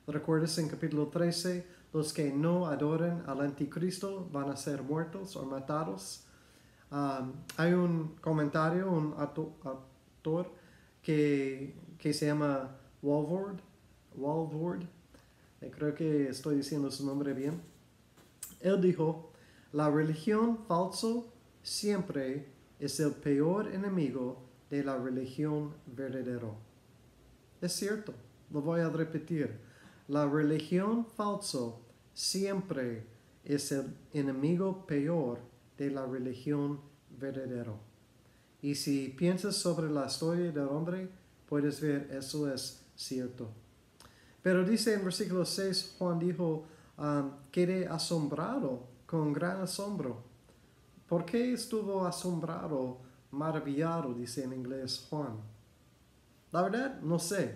¿Recuerdas 0.08 0.58
en 0.58 0.70
capítulo 0.70 1.08
13? 1.08 1.66
Los 1.94 2.14
que 2.14 2.32
no 2.32 2.68
adoren 2.68 3.22
al 3.28 3.42
anticristo 3.42 4.28
van 4.32 4.50
a 4.50 4.56
ser 4.58 4.82
muertos 4.82 5.36
o 5.36 5.46
matados. 5.46 6.24
Um, 6.92 7.34
hay 7.58 7.74
un 7.74 8.16
comentario, 8.22 8.90
un 8.92 9.14
auto- 9.18 9.56
autor 9.64 10.52
que, 11.02 11.76
que 11.98 12.14
se 12.14 12.28
llama 12.28 12.78
Walford, 13.02 13.60
Walford, 14.16 14.84
eh, 15.62 15.72
creo 15.74 15.94
que 15.96 16.30
estoy 16.30 16.56
diciendo 16.58 16.90
su 16.92 17.06
nombre 17.06 17.34
bien. 17.34 17.62
Él 18.62 18.80
dijo, 18.82 19.32
la 19.72 19.90
religión 19.90 20.60
falso 20.68 21.28
siempre 21.62 22.53
es 22.84 23.00
el 23.00 23.12
peor 23.12 23.74
enemigo 23.74 24.44
de 24.70 24.84
la 24.84 24.98
religión 24.98 25.74
verdadero. 25.86 26.56
Es 27.62 27.74
cierto, 27.74 28.14
lo 28.52 28.62
voy 28.62 28.82
a 28.82 28.90
repetir. 28.90 29.58
La 30.10 30.28
religión 30.28 31.06
falso 31.06 31.80
siempre 32.14 33.06
es 33.46 33.72
el 33.72 33.96
enemigo 34.12 34.86
peor 34.86 35.40
de 35.78 35.92
la 35.92 36.06
religión 36.06 36.82
verdadero. 37.18 37.80
Y 38.62 38.76
si 38.76 39.10
piensas 39.10 39.56
sobre 39.56 39.90
la 39.90 40.08
historia 40.08 40.52
del 40.52 40.68
hombre, 40.68 41.10
puedes 41.48 41.80
ver 41.80 42.10
eso 42.12 42.52
es 42.54 42.86
cierto. 42.96 43.50
Pero 44.42 44.66
dice 44.66 44.94
en 44.94 45.06
versículo 45.06 45.46
6, 45.46 45.96
Juan 45.98 46.20
dijo, 46.20 46.66
um, 46.98 47.32
quedé 47.50 47.88
asombrado 47.88 48.88
con 49.06 49.32
gran 49.32 49.62
asombro. 49.62 50.33
¿Por 51.14 51.26
qué 51.26 51.54
estuvo 51.54 52.08
asombrado, 52.08 52.98
maravillado, 53.30 54.16
dice 54.16 54.46
en 54.46 54.54
inglés 54.54 55.06
Juan? 55.12 55.38
La 56.52 56.64
verdad, 56.64 57.02
no 57.02 57.20
sé. 57.20 57.56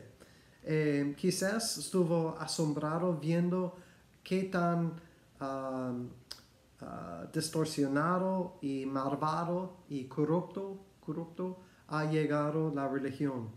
Eh, 0.62 1.16
quizás 1.18 1.80
estuvo 1.80 2.38
asombrado 2.38 3.16
viendo 3.16 3.76
qué 4.24 4.44
tan 4.44 4.94
um, 5.42 6.08
ah, 6.82 7.26
distorsionado 7.34 8.60
y 8.62 8.86
malvado 8.86 9.78
y 9.90 10.04
corrupto, 10.04 10.78
corrupto 11.00 11.58
ha 11.88 12.06
llegado 12.06 12.72
la 12.76 12.88
religión. 12.88 13.50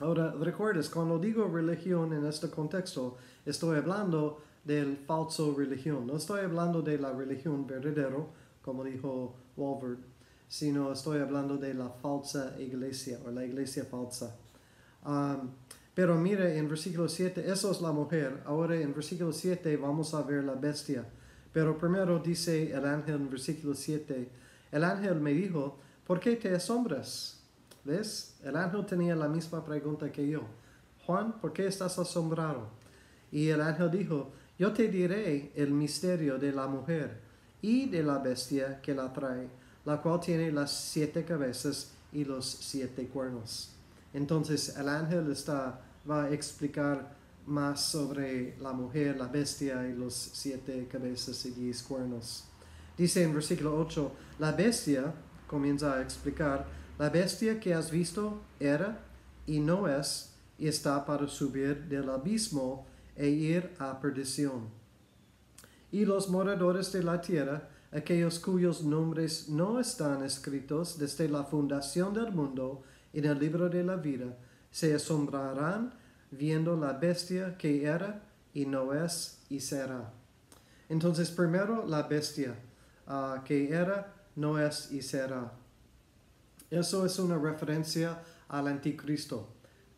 Ahora, 0.00 0.32
recuerdes, 0.32 0.90
cuando 0.90 1.18
digo 1.18 1.48
religión 1.48 2.12
en 2.12 2.26
este 2.26 2.50
contexto, 2.50 3.16
estoy 3.46 3.78
hablando 3.78 4.42
del 4.64 4.98
falso 4.98 5.54
religión. 5.56 6.06
No 6.06 6.16
estoy 6.16 6.42
hablando 6.42 6.82
de 6.82 6.98
la 6.98 7.10
religión 7.14 7.66
verdadero, 7.66 8.43
como 8.64 8.82
dijo 8.82 9.36
Walford, 9.56 9.98
sino 10.48 10.90
estoy 10.92 11.20
hablando 11.20 11.58
de 11.58 11.74
la 11.74 11.90
falsa 11.90 12.54
iglesia 12.58 13.18
o 13.26 13.30
la 13.30 13.44
iglesia 13.44 13.84
falsa. 13.84 14.36
Um, 15.04 15.50
pero 15.94 16.16
mire, 16.16 16.56
en 16.56 16.68
versículo 16.68 17.08
7, 17.08 17.44
eso 17.50 17.70
es 17.70 17.82
la 17.82 17.92
mujer. 17.92 18.42
Ahora 18.46 18.74
en 18.76 18.94
versículo 18.94 19.32
7 19.32 19.76
vamos 19.76 20.14
a 20.14 20.22
ver 20.22 20.44
la 20.44 20.54
bestia. 20.54 21.04
Pero 21.52 21.76
primero 21.76 22.18
dice 22.18 22.72
el 22.72 22.86
ángel 22.86 23.16
en 23.16 23.30
versículo 23.30 23.74
7, 23.74 24.28
el 24.72 24.84
ángel 24.84 25.20
me 25.20 25.32
dijo, 25.32 25.78
¿por 26.06 26.18
qué 26.18 26.34
te 26.36 26.54
asombras? 26.54 27.42
¿Ves? 27.84 28.38
El 28.42 28.56
ángel 28.56 28.86
tenía 28.86 29.14
la 29.14 29.28
misma 29.28 29.62
pregunta 29.62 30.10
que 30.10 30.26
yo. 30.26 30.40
Juan, 31.04 31.38
¿por 31.38 31.52
qué 31.52 31.66
estás 31.66 31.98
asombrado? 31.98 32.70
Y 33.30 33.50
el 33.50 33.60
ángel 33.60 33.90
dijo, 33.90 34.32
yo 34.58 34.72
te 34.72 34.88
diré 34.88 35.52
el 35.54 35.70
misterio 35.70 36.38
de 36.38 36.50
la 36.50 36.66
mujer 36.66 37.23
y 37.64 37.86
de 37.86 38.02
la 38.02 38.18
bestia 38.18 38.78
que 38.82 38.94
la 38.94 39.10
trae, 39.10 39.48
la 39.86 40.02
cual 40.02 40.20
tiene 40.20 40.52
las 40.52 40.70
siete 40.70 41.24
cabezas 41.24 41.92
y 42.12 42.22
los 42.22 42.44
siete 42.44 43.06
cuernos. 43.08 43.70
Entonces 44.12 44.76
el 44.76 44.86
ángel 44.86 45.32
está, 45.32 45.80
va 46.08 46.24
a 46.24 46.30
explicar 46.30 47.16
más 47.46 47.80
sobre 47.80 48.58
la 48.58 48.74
mujer, 48.74 49.16
la 49.16 49.28
bestia 49.28 49.88
y 49.88 49.94
los 49.94 50.12
siete 50.12 50.86
cabezas 50.92 51.46
y 51.46 51.52
diez 51.52 51.82
cuernos. 51.82 52.44
Dice 52.98 53.22
en 53.22 53.32
versículo 53.32 53.80
8, 53.80 54.12
la 54.40 54.52
bestia, 54.52 55.14
comienza 55.46 55.94
a 55.94 56.02
explicar, 56.02 56.66
la 56.98 57.08
bestia 57.08 57.58
que 57.60 57.72
has 57.72 57.90
visto 57.90 58.42
era 58.60 59.00
y 59.46 59.60
no 59.60 59.88
es 59.88 60.34
y 60.58 60.68
está 60.68 61.02
para 61.06 61.26
subir 61.28 61.84
del 61.84 62.10
abismo 62.10 62.86
e 63.16 63.28
ir 63.28 63.70
a 63.78 63.98
perdición. 63.98 64.83
Y 65.94 66.06
los 66.06 66.28
moradores 66.28 66.90
de 66.90 67.04
la 67.04 67.20
tierra, 67.20 67.68
aquellos 67.92 68.40
cuyos 68.40 68.82
nombres 68.82 69.48
no 69.48 69.78
están 69.78 70.24
escritos 70.24 70.98
desde 70.98 71.28
la 71.28 71.44
fundación 71.44 72.12
del 72.12 72.32
mundo 72.32 72.82
en 73.12 73.26
el 73.26 73.38
libro 73.38 73.68
de 73.68 73.84
la 73.84 73.94
vida, 73.94 74.36
se 74.72 74.92
asombrarán 74.92 75.94
viendo 76.32 76.76
la 76.76 76.94
bestia 76.94 77.56
que 77.56 77.84
era 77.84 78.24
y 78.52 78.66
no 78.66 78.92
es 78.92 79.38
y 79.48 79.60
será. 79.60 80.12
Entonces, 80.88 81.30
primero 81.30 81.86
la 81.86 82.02
bestia 82.02 82.56
ah, 83.06 83.44
que 83.44 83.70
era, 83.70 84.12
no 84.34 84.58
es 84.58 84.90
y 84.90 85.00
será. 85.00 85.52
Eso 86.72 87.06
es 87.06 87.20
una 87.20 87.38
referencia 87.38 88.20
al 88.48 88.66
anticristo. 88.66 89.46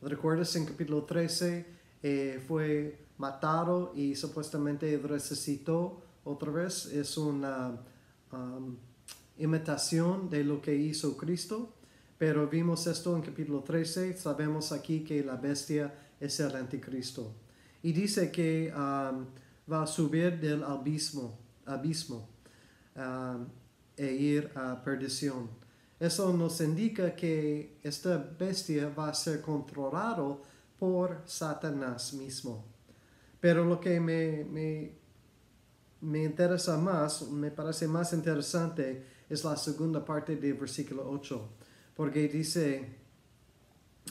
¿Recuerdas 0.02 0.54
en 0.56 0.66
capítulo 0.66 1.04
13? 1.04 1.74
eh, 2.02 2.40
fue 2.46 3.05
matado 3.18 3.92
y 3.94 4.14
supuestamente 4.14 4.98
resucitó 4.98 6.02
otra 6.24 6.50
vez. 6.52 6.86
Es 6.86 7.16
una 7.16 7.78
um, 8.32 8.76
imitación 9.38 10.28
de 10.28 10.44
lo 10.44 10.60
que 10.60 10.74
hizo 10.74 11.16
Cristo. 11.16 11.72
Pero 12.18 12.48
vimos 12.48 12.86
esto 12.86 13.14
en 13.14 13.22
capítulo 13.22 13.60
13. 13.62 14.16
Sabemos 14.16 14.72
aquí 14.72 15.04
que 15.04 15.22
la 15.22 15.36
bestia 15.36 15.94
es 16.18 16.40
el 16.40 16.56
anticristo. 16.56 17.34
Y 17.82 17.92
dice 17.92 18.30
que 18.30 18.72
um, 18.74 19.26
va 19.70 19.82
a 19.82 19.86
subir 19.86 20.40
del 20.40 20.64
abismo, 20.64 21.38
abismo 21.66 22.28
um, 22.96 23.46
e 23.96 24.12
ir 24.12 24.50
a 24.54 24.82
perdición. 24.82 25.48
Eso 25.98 26.32
nos 26.32 26.60
indica 26.60 27.14
que 27.14 27.78
esta 27.82 28.16
bestia 28.16 28.88
va 28.88 29.08
a 29.08 29.14
ser 29.14 29.40
controlado 29.40 30.42
por 30.78 31.22
Satanás 31.26 32.12
mismo. 32.12 32.75
Pero 33.40 33.64
lo 33.64 33.78
que 33.80 34.00
me, 34.00 34.44
me, 34.44 34.92
me 36.00 36.24
interesa 36.24 36.78
más, 36.78 37.28
me 37.30 37.50
parece 37.50 37.86
más 37.86 38.12
interesante, 38.12 39.04
es 39.28 39.44
la 39.44 39.56
segunda 39.56 40.04
parte 40.04 40.36
del 40.36 40.54
versículo 40.54 41.08
8, 41.10 41.48
porque 41.94 42.28
dice, 42.28 42.96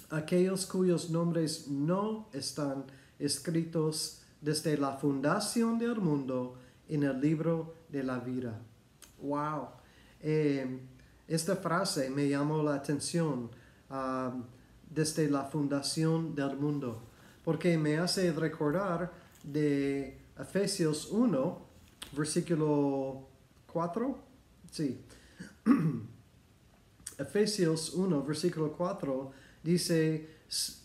aquellos 0.09 0.65
cuyos 0.65 1.09
nombres 1.09 1.67
no 1.67 2.29
están 2.33 2.85
escritos 3.19 4.21
desde 4.41 4.77
la 4.77 4.93
fundación 4.97 5.79
del 5.79 5.95
mundo 5.97 6.57
en 6.87 7.03
el 7.03 7.19
libro 7.19 7.75
de 7.89 8.03
la 8.03 8.19
vida. 8.19 8.61
¡Wow! 9.21 9.69
Eh, 10.21 10.79
esta 11.27 11.55
frase 11.55 12.09
me 12.09 12.29
llamó 12.29 12.61
la 12.61 12.75
atención 12.75 13.49
um, 13.89 14.43
desde 14.89 15.29
la 15.29 15.45
fundación 15.45 16.35
del 16.35 16.55
mundo, 16.57 17.01
porque 17.45 17.77
me 17.77 17.97
hace 17.97 18.33
recordar 18.33 19.13
de 19.43 20.17
Efesios 20.37 21.09
1, 21.11 21.61
versículo 22.11 23.29
4. 23.71 24.17
Sí. 24.71 24.99
Efesios 27.17 27.93
1, 27.93 28.23
versículo 28.23 28.73
4 28.73 29.31
dice, 29.63 30.29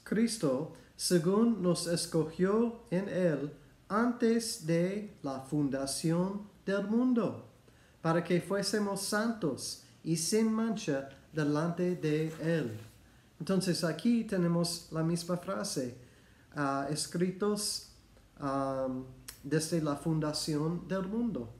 Cristo, 0.04 0.74
según 0.96 1.62
nos 1.62 1.86
escogió 1.86 2.82
en 2.90 3.08
Él 3.08 3.52
antes 3.88 4.66
de 4.66 5.14
la 5.22 5.40
fundación 5.40 6.42
del 6.64 6.86
mundo, 6.86 7.48
para 8.00 8.22
que 8.22 8.40
fuésemos 8.40 9.02
santos 9.02 9.82
y 10.04 10.16
sin 10.16 10.52
mancha 10.52 11.08
delante 11.32 11.96
de 11.96 12.28
Él. 12.42 12.78
Entonces 13.40 13.82
aquí 13.82 14.24
tenemos 14.24 14.88
la 14.92 15.02
misma 15.02 15.38
frase, 15.38 15.96
uh, 16.56 16.92
escritos 16.92 17.86
desde 19.42 19.82
la 19.82 19.96
fundación 19.96 20.88
del 20.88 21.06
mundo. 21.06 21.50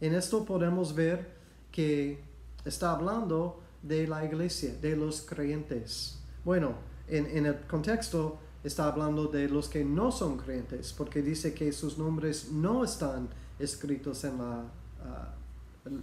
En 0.00 0.14
esto 0.14 0.46
podemos 0.46 0.94
ver 0.94 1.36
que 1.70 2.24
está 2.64 2.92
hablando 2.92 3.60
de 3.82 4.06
la 4.06 4.24
iglesia, 4.24 4.74
de 4.80 4.96
los 4.96 5.20
creyentes. 5.20 6.18
Bueno, 6.42 6.74
en, 7.06 7.26
en 7.26 7.44
el 7.44 7.60
contexto 7.66 8.38
está 8.64 8.86
hablando 8.86 9.26
de 9.26 9.48
los 9.48 9.68
que 9.68 9.84
no 9.84 10.10
son 10.10 10.38
creyentes, 10.38 10.92
porque 10.92 11.20
dice 11.20 11.52
que 11.52 11.72
sus 11.72 11.98
nombres 11.98 12.50
no 12.50 12.84
están 12.84 13.28
escritos 13.58 14.24
en 14.24 14.38
la, 14.38 14.64
ah, 15.04 15.34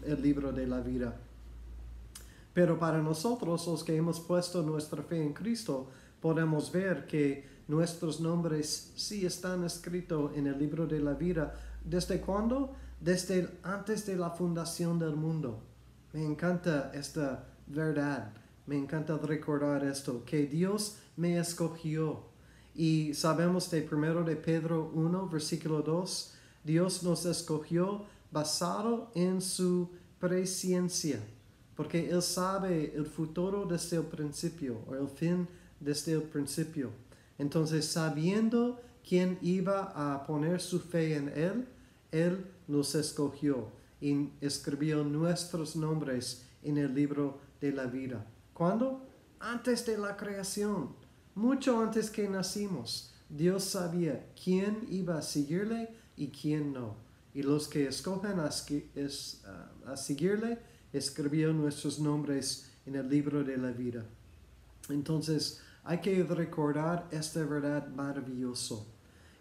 el 0.05 0.21
libro 0.21 0.51
de 0.51 0.67
la 0.67 0.81
vida. 0.81 1.17
Pero 2.53 2.77
para 2.77 3.01
nosotros, 3.01 3.67
los 3.67 3.83
que 3.83 3.95
hemos 3.95 4.19
puesto 4.19 4.61
nuestra 4.63 5.03
fe 5.03 5.21
en 5.21 5.33
Cristo, 5.33 5.87
podemos 6.19 6.71
ver 6.71 7.07
que 7.07 7.58
nuestros 7.69 8.19
nombres 8.19 8.91
sí 8.97 9.25
están 9.25 9.63
escritos 9.63 10.35
en 10.35 10.47
el 10.47 10.59
libro 10.59 10.85
de 10.85 10.99
la 10.99 11.13
vida. 11.13 11.55
¿Desde 11.85 12.19
cuándo? 12.19 12.75
Desde 12.99 13.47
antes 13.63 14.05
de 14.05 14.17
la 14.17 14.31
fundación 14.31 14.99
del 14.99 15.15
mundo. 15.15 15.61
Me 16.11 16.25
encanta 16.25 16.91
esta 16.93 17.47
verdad. 17.67 18.33
Me 18.65 18.77
encanta 18.77 19.17
recordar 19.17 19.85
esto, 19.85 20.25
que 20.25 20.45
Dios 20.45 20.97
me 21.15 21.39
escogió. 21.39 22.25
Y 22.75 23.13
sabemos 23.13 23.71
de 23.71 23.83
primero 23.83 24.25
de 24.25 24.35
Pedro 24.35 24.91
1, 24.93 25.29
versículo 25.29 25.81
2, 25.81 26.33
Dios 26.65 27.03
nos 27.03 27.25
escogió 27.25 28.03
basado 28.31 29.11
en 29.15 29.41
su 29.41 29.89
presencia 30.19 31.21
porque 31.79 32.09
Él 32.09 32.21
sabe 32.21 32.93
el 32.93 33.05
futuro 33.05 33.65
desde 33.65 33.95
el 33.95 34.03
principio, 34.03 34.81
o 34.85 34.95
el 34.95 35.07
fin 35.07 35.47
desde 35.79 36.11
el 36.11 36.23
principio. 36.23 36.89
Entonces, 37.39 37.85
sabiendo 37.85 38.79
quién 39.07 39.39
iba 39.41 39.91
a 39.95 40.27
poner 40.27 40.61
su 40.61 40.79
fe 40.79 41.15
en 41.15 41.29
Él, 41.29 41.67
Él 42.11 42.45
nos 42.67 42.93
escogió 42.93 43.71
y 43.99 44.29
escribió 44.41 45.03
nuestros 45.03 45.75
nombres 45.75 46.45
en 46.61 46.77
el 46.77 46.93
libro 46.93 47.39
de 47.59 47.71
la 47.71 47.85
vida. 47.85 48.27
¿Cuándo? 48.53 49.07
Antes 49.39 49.85
de 49.85 49.97
la 49.97 50.15
creación, 50.15 50.95
mucho 51.33 51.81
antes 51.81 52.09
que 52.09 52.27
nacimos. 52.29 53.15
Dios 53.29 53.63
sabía 53.63 54.27
quién 54.41 54.85
iba 54.89 55.17
a 55.17 55.21
seguirle 55.21 55.89
y 56.17 56.27
quién 56.27 56.73
no. 56.73 56.97
Y 57.33 57.43
los 57.43 57.67
que 57.67 57.87
escogen 57.87 58.39
a, 58.39 58.49
a 59.85 59.97
seguirle, 59.97 60.59
escribió 60.91 61.53
nuestros 61.53 61.99
nombres 61.99 62.71
en 62.85 62.95
el 62.95 63.07
libro 63.07 63.43
de 63.43 63.57
la 63.57 63.71
vida. 63.71 64.05
Entonces, 64.89 65.61
hay 65.89 66.01
que 66.01 66.23
recordar 66.23 67.07
esta 67.09 67.43
verdad 67.43 67.87
maravillosa. 67.87 68.75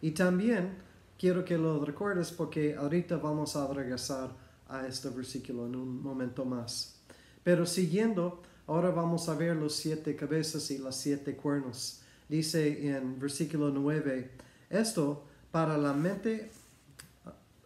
Y 0.01 0.13
también 0.13 0.79
quiero 1.19 1.45
que 1.45 1.59
lo 1.59 1.85
recuerdes 1.85 2.31
porque 2.31 2.75
ahorita 2.75 3.19
vamos 3.19 3.55
a 3.55 3.71
regresar 3.71 4.31
a 4.67 4.87
este 4.87 5.11
versículo 5.11 5.67
en 5.67 5.77
un 5.77 6.03
momento 6.03 6.47
más. 6.47 7.03
Pero 7.45 7.67
siguiendo, 7.67 8.41
ahora 8.67 8.91
vamos 8.91 9.29
a 9.29 9.35
ver 9.35 9.57
los 9.57 9.77
siete 9.77 10.17
cabezas 10.17 10.71
y 10.71 10.79
los 10.79 10.97
siete 10.97 11.37
cuernos. 11.37 12.01
Dice 12.31 12.97
en 12.97 13.19
versículo 13.19 13.69
9, 13.69 14.31
esto 14.71 15.27
para 15.51 15.77
la 15.77 15.93
mente, 15.93 16.51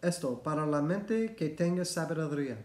esto 0.01 0.43
para 0.43 0.65
la 0.65 0.81
mente 0.81 1.35
que 1.35 1.47
tenga 1.47 1.85
sabiduría 1.85 2.57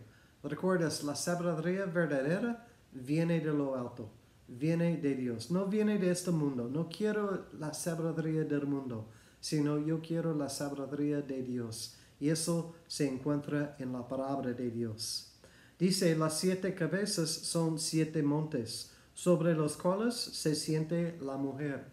Recuerdas, 0.42 1.04
la 1.04 1.14
sabiduría 1.14 1.84
verdadera 1.84 2.66
viene 2.90 3.38
de 3.38 3.52
lo 3.52 3.76
alto, 3.76 4.10
viene 4.48 4.96
de 4.96 5.14
Dios, 5.14 5.50
no 5.50 5.66
viene 5.66 5.98
de 5.98 6.10
este 6.10 6.30
mundo. 6.30 6.68
No 6.68 6.88
quiero 6.88 7.46
la 7.58 7.72
sabiduría 7.74 8.44
del 8.44 8.66
mundo, 8.66 9.08
sino 9.40 9.78
yo 9.78 10.00
quiero 10.00 10.34
la 10.34 10.48
sabiduría 10.48 11.20
de 11.20 11.42
Dios. 11.42 11.96
Y 12.18 12.30
eso 12.30 12.74
se 12.86 13.06
encuentra 13.06 13.76
en 13.78 13.92
la 13.92 14.08
palabra 14.08 14.52
de 14.52 14.70
Dios. 14.70 15.32
Dice, 15.78 16.16
las 16.16 16.38
siete 16.38 16.74
cabezas 16.74 17.30
son 17.30 17.78
siete 17.78 18.22
montes, 18.22 18.90
sobre 19.14 19.54
los 19.54 19.76
cuales 19.76 20.14
se 20.14 20.54
siente 20.54 21.16
la 21.20 21.36
mujer. 21.36 21.86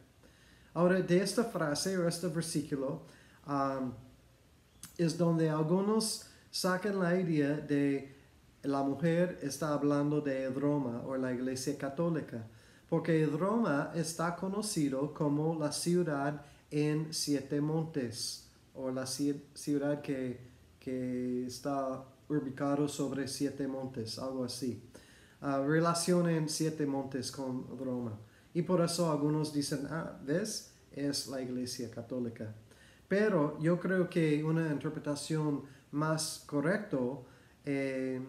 Ahora, 0.74 1.02
de 1.02 1.18
esta 1.22 1.44
frase 1.44 1.98
o 1.98 2.08
este 2.08 2.28
versículo, 2.28 3.04
um, 3.48 3.94
es 4.98 5.18
donde 5.18 5.50
algunos 5.50 6.28
sacan 6.50 7.00
la 7.00 7.20
idea 7.20 7.58
de 7.58 8.15
la 8.66 8.84
mujer 8.84 9.40
está 9.42 9.74
hablando 9.74 10.22
de 10.22 10.50
Roma 10.50 11.04
o 11.06 11.16
la 11.18 11.34
iglesia 11.34 11.78
católica, 11.78 12.48
porque 12.90 13.26
Roma 13.26 13.92
está 13.96 14.36
conocido 14.36 15.14
como 15.14 15.56
la 15.56 15.72
ciudad 15.72 16.42
en 16.72 17.14
siete 17.14 17.62
montes, 17.62 18.50
o 18.74 18.92
la 18.92 19.06
ciudad 19.06 20.02
que, 20.02 20.40
que 20.80 21.46
está 21.46 22.04
ubicado 22.28 22.88
sobre 22.88 23.28
siete 23.28 23.68
montes, 23.68 24.20
algo 24.20 24.44
así. 24.44 24.82
Uh, 25.42 25.66
relacionan 25.66 26.50
siete 26.50 26.86
montes 26.86 27.32
con 27.32 27.78
Roma. 27.78 28.18
Y 28.54 28.62
por 28.62 28.82
eso 28.82 29.12
algunos 29.12 29.54
dicen, 29.54 29.88
ah, 29.90 30.18
¿ves? 30.24 30.74
Es 30.92 31.28
la 31.28 31.42
iglesia 31.42 31.92
católica. 31.92 32.54
Pero 33.08 33.60
yo 33.60 33.80
creo 33.80 34.10
que 34.10 34.44
una 34.44 34.72
interpretación 34.72 35.64
más 35.92 36.44
correcta 36.48 36.98
eh, 37.66 38.22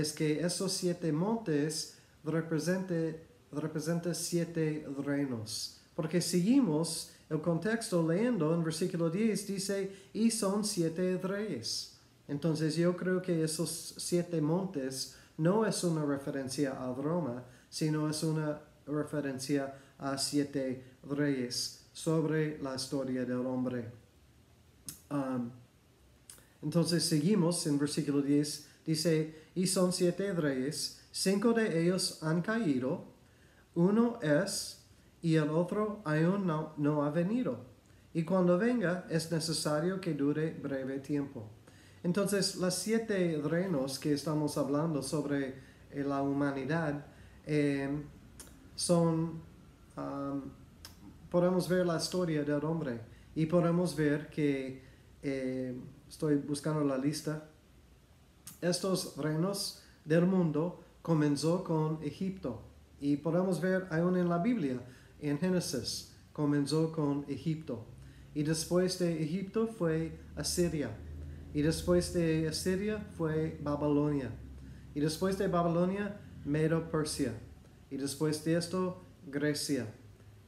es 0.00 0.12
que 0.12 0.40
esos 0.40 0.72
siete 0.72 1.12
montes 1.12 1.94
representan 2.24 4.14
siete 4.14 4.86
reinos. 5.04 5.80
Porque 5.94 6.20
seguimos 6.20 7.12
el 7.30 7.40
contexto 7.40 8.06
leyendo 8.06 8.52
en 8.54 8.64
versículo 8.64 9.08
10, 9.08 9.46
dice, 9.46 9.92
y 10.12 10.32
son 10.32 10.64
siete 10.64 11.18
reyes. 11.22 11.96
Entonces 12.26 12.74
yo 12.74 12.96
creo 12.96 13.22
que 13.22 13.44
esos 13.44 13.94
siete 13.98 14.40
montes 14.40 15.14
no 15.36 15.64
es 15.64 15.84
una 15.84 16.04
referencia 16.04 16.72
a 16.72 16.92
Roma, 16.92 17.44
sino 17.70 18.10
es 18.10 18.22
una 18.24 18.60
referencia 18.86 19.76
a 19.98 20.18
siete 20.18 20.82
reyes 21.08 21.84
sobre 21.92 22.58
la 22.58 22.74
historia 22.74 23.24
del 23.24 23.46
hombre. 23.46 23.92
Um, 25.10 25.50
entonces 26.62 27.04
seguimos 27.04 27.66
en 27.66 27.78
versículo 27.78 28.22
10, 28.22 28.66
dice, 28.86 29.34
y 29.54 29.66
son 29.66 29.92
siete 29.92 30.32
reyes, 30.32 31.04
cinco 31.10 31.52
de 31.52 31.82
ellos 31.82 32.22
han 32.22 32.42
caído, 32.42 33.04
uno 33.74 34.18
es 34.22 34.84
y 35.22 35.36
el 35.36 35.50
otro 35.50 36.02
aún 36.04 36.46
no, 36.76 37.04
ha 37.04 37.10
venido. 37.10 37.58
Y 38.12 38.24
cuando 38.24 38.58
venga 38.58 39.06
es 39.08 39.32
necesario 39.32 40.00
que 40.00 40.14
dure 40.14 40.52
breve 40.52 40.98
tiempo. 40.98 41.48
Entonces, 42.02 42.56
las 42.56 42.76
siete 42.76 43.40
reinos 43.42 43.98
que 43.98 44.12
estamos 44.12 44.58
hablando 44.58 45.02
sobre 45.02 45.54
eh, 45.90 46.04
la 46.06 46.20
humanidad 46.22 47.06
eh, 47.46 47.88
son, 48.76 49.40
podemos 51.30 51.68
ver 51.68 51.86
la 51.86 51.96
historia 51.96 52.44
del 52.44 52.64
hombre 52.64 53.00
y 53.34 53.46
podemos 53.46 53.96
ver 53.96 54.28
que, 54.28 54.82
eh, 55.22 55.74
estoy 56.06 56.36
buscando 56.36 56.84
la 56.84 56.98
lista, 56.98 57.48
estos 58.68 59.16
reinos 59.16 59.82
del 60.04 60.26
mundo 60.26 60.80
comenzó 61.02 61.64
con 61.64 62.02
Egipto. 62.02 62.62
Y 63.00 63.16
podemos 63.16 63.60
ver 63.60 63.86
aún 63.90 64.16
en 64.16 64.28
la 64.28 64.38
Biblia, 64.38 64.80
en 65.20 65.38
Génesis, 65.38 66.14
comenzó 66.32 66.90
con 66.92 67.24
Egipto. 67.28 67.84
Y 68.34 68.42
después 68.42 68.98
de 68.98 69.22
Egipto 69.22 69.68
fue 69.68 70.18
Asiria. 70.34 70.96
Y 71.52 71.62
después 71.62 72.12
de 72.14 72.48
Asiria 72.48 72.98
fue 73.16 73.58
Babilonia. 73.62 74.30
Y 74.94 75.00
después 75.00 75.36
de 75.38 75.48
Babilonia, 75.48 76.20
Medo-Persia. 76.44 77.34
Y 77.90 77.96
después 77.96 78.44
de 78.44 78.56
esto, 78.56 79.04
Grecia. 79.26 79.86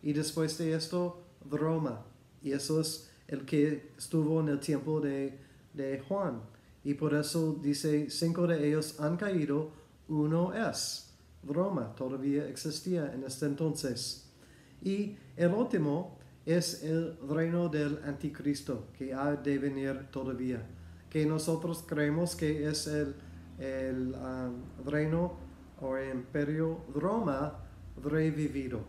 Y 0.03 0.15
después 0.15 0.57
de 0.59 0.75
esto, 0.75 1.23
Roma. 1.49 2.05
Y 2.43 2.53
eso 2.53 2.81
es 2.81 3.11
el 3.29 3.45
que 3.45 3.93
estuvo 3.99 4.41
en 4.41 4.49
el 4.49 4.61
tiempo 4.61 5.01
de, 5.01 5.39
de 5.75 6.01
Juan 6.01 6.56
y 6.87 6.95
por 6.95 7.15
eso 7.15 7.59
dice, 7.61 8.11
cinco 8.11 8.47
de 8.47 8.65
ellos 8.65 9.01
han 9.01 9.17
caído, 9.17 9.73
uno 10.07 10.55
es. 10.55 11.13
Roma 11.43 11.93
todavía 11.97 12.49
existía 12.49 13.13
en 13.13 13.25
este 13.25 13.47
entonces. 13.47 14.31
Y 14.85 15.17
el 15.37 15.53
último 15.53 16.17
es 16.45 16.85
el 16.85 17.19
reino 17.29 17.69
del 17.69 17.99
anticristo, 18.05 18.87
que 18.97 19.13
ha 19.13 19.35
de 19.35 19.59
venir 19.59 20.07
todavía, 20.13 20.65
que 21.11 21.27
nosotros 21.27 21.85
creemos 21.85 22.37
que 22.37 22.69
es 22.69 22.87
el, 22.87 23.17
el 23.59 24.15
um, 24.15 24.89
reino 24.89 25.33
o 25.81 25.99
imperio 25.99 26.85
Roma 26.95 27.65
revivido. 28.01 28.85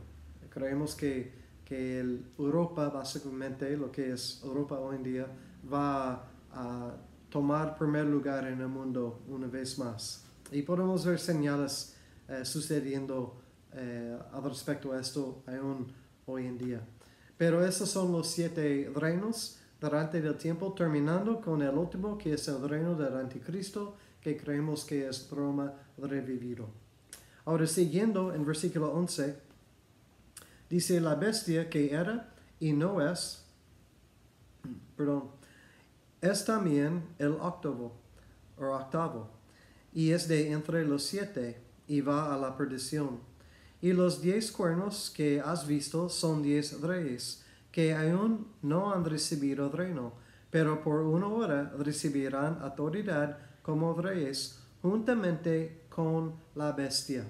Creemos 0.52 0.94
que, 0.94 1.34
que 1.66 2.00
Europa, 2.38 2.90
básicamente, 2.90 3.76
lo 3.76 3.92
que 3.92 4.12
es 4.12 4.40
Europa 4.44 4.78
hoy 4.78 4.98
en 4.98 5.04
día, 5.04 5.28
va 5.68 6.30
a 6.52 6.96
tomar 7.30 7.78
primer 7.78 8.06
lugar 8.06 8.48
en 8.48 8.62
el 8.62 8.68
mundo 8.68 9.22
una 9.28 9.48
vez 9.48 9.78
más. 9.78 10.26
Y 10.52 10.62
podemos 10.62 11.06
ver 11.06 11.20
señales 11.20 11.96
eh, 12.28 12.46
sucediendo 12.46 13.42
eh, 13.74 14.18
al 14.32 14.44
respecto 14.44 14.92
a 14.94 15.00
esto 15.00 15.44
aún 15.48 15.92
hoy 16.26 16.46
en 16.46 16.58
día. 16.58 16.82
Pero 17.38 17.66
esos 17.66 17.90
son 17.90 18.12
los 18.12 18.28
siete 18.28 18.92
reinos 18.96 19.60
durante 19.80 20.18
el 20.18 20.36
tiempo, 20.36 20.74
terminando 20.74 21.40
con 21.40 21.62
el 21.62 21.78
último, 21.78 22.18
que 22.18 22.34
es 22.34 22.48
el 22.48 22.68
reino 22.68 22.96
del 22.96 23.16
anticristo, 23.16 23.96
que 24.22 24.36
creemos 24.36 24.84
que 24.84 25.08
es 25.08 25.30
Roma 25.30 25.74
revivido. 25.98 26.68
Ahora, 27.46 27.68
siguiendo 27.68 28.34
en 28.34 28.46
versículo 28.46 28.92
11, 28.92 29.38
dice 30.70 31.00
la 31.00 31.16
bestia 31.16 31.70
que 31.70 31.94
era 31.94 32.34
y 32.60 32.74
no 32.74 33.08
es, 33.08 33.46
perdón, 34.96 35.37
es 36.22 36.46
también 36.46 37.04
el 37.20 37.34
octavo, 37.34 37.94
o 38.58 38.66
octavo, 38.66 39.30
y 39.94 40.12
es 40.12 40.28
de 40.28 40.52
entre 40.52 40.86
los 40.86 41.04
siete, 41.04 41.62
y 41.88 42.02
va 42.02 42.34
a 42.34 42.38
la 42.38 42.58
perdición. 42.58 43.20
Y 43.82 43.94
los 43.94 44.22
diez 44.22 44.52
cuernos 44.52 45.12
que 45.16 45.40
has 45.40 45.68
visto 45.68 46.10
son 46.10 46.42
diez 46.42 46.82
reyes, 46.82 47.44
que 47.72 47.94
aún 47.94 48.48
no 48.62 48.92
han 48.92 49.06
recibido 49.06 49.70
reino, 49.70 50.14
pero 50.50 50.82
por 50.82 51.02
una 51.02 51.28
hora 51.28 51.74
recibirán 51.78 52.60
autoridad 52.62 53.38
como 53.62 53.94
reyes, 53.94 54.60
juntamente 54.82 55.84
con 55.90 56.36
la 56.56 56.72
bestia. 56.72 57.26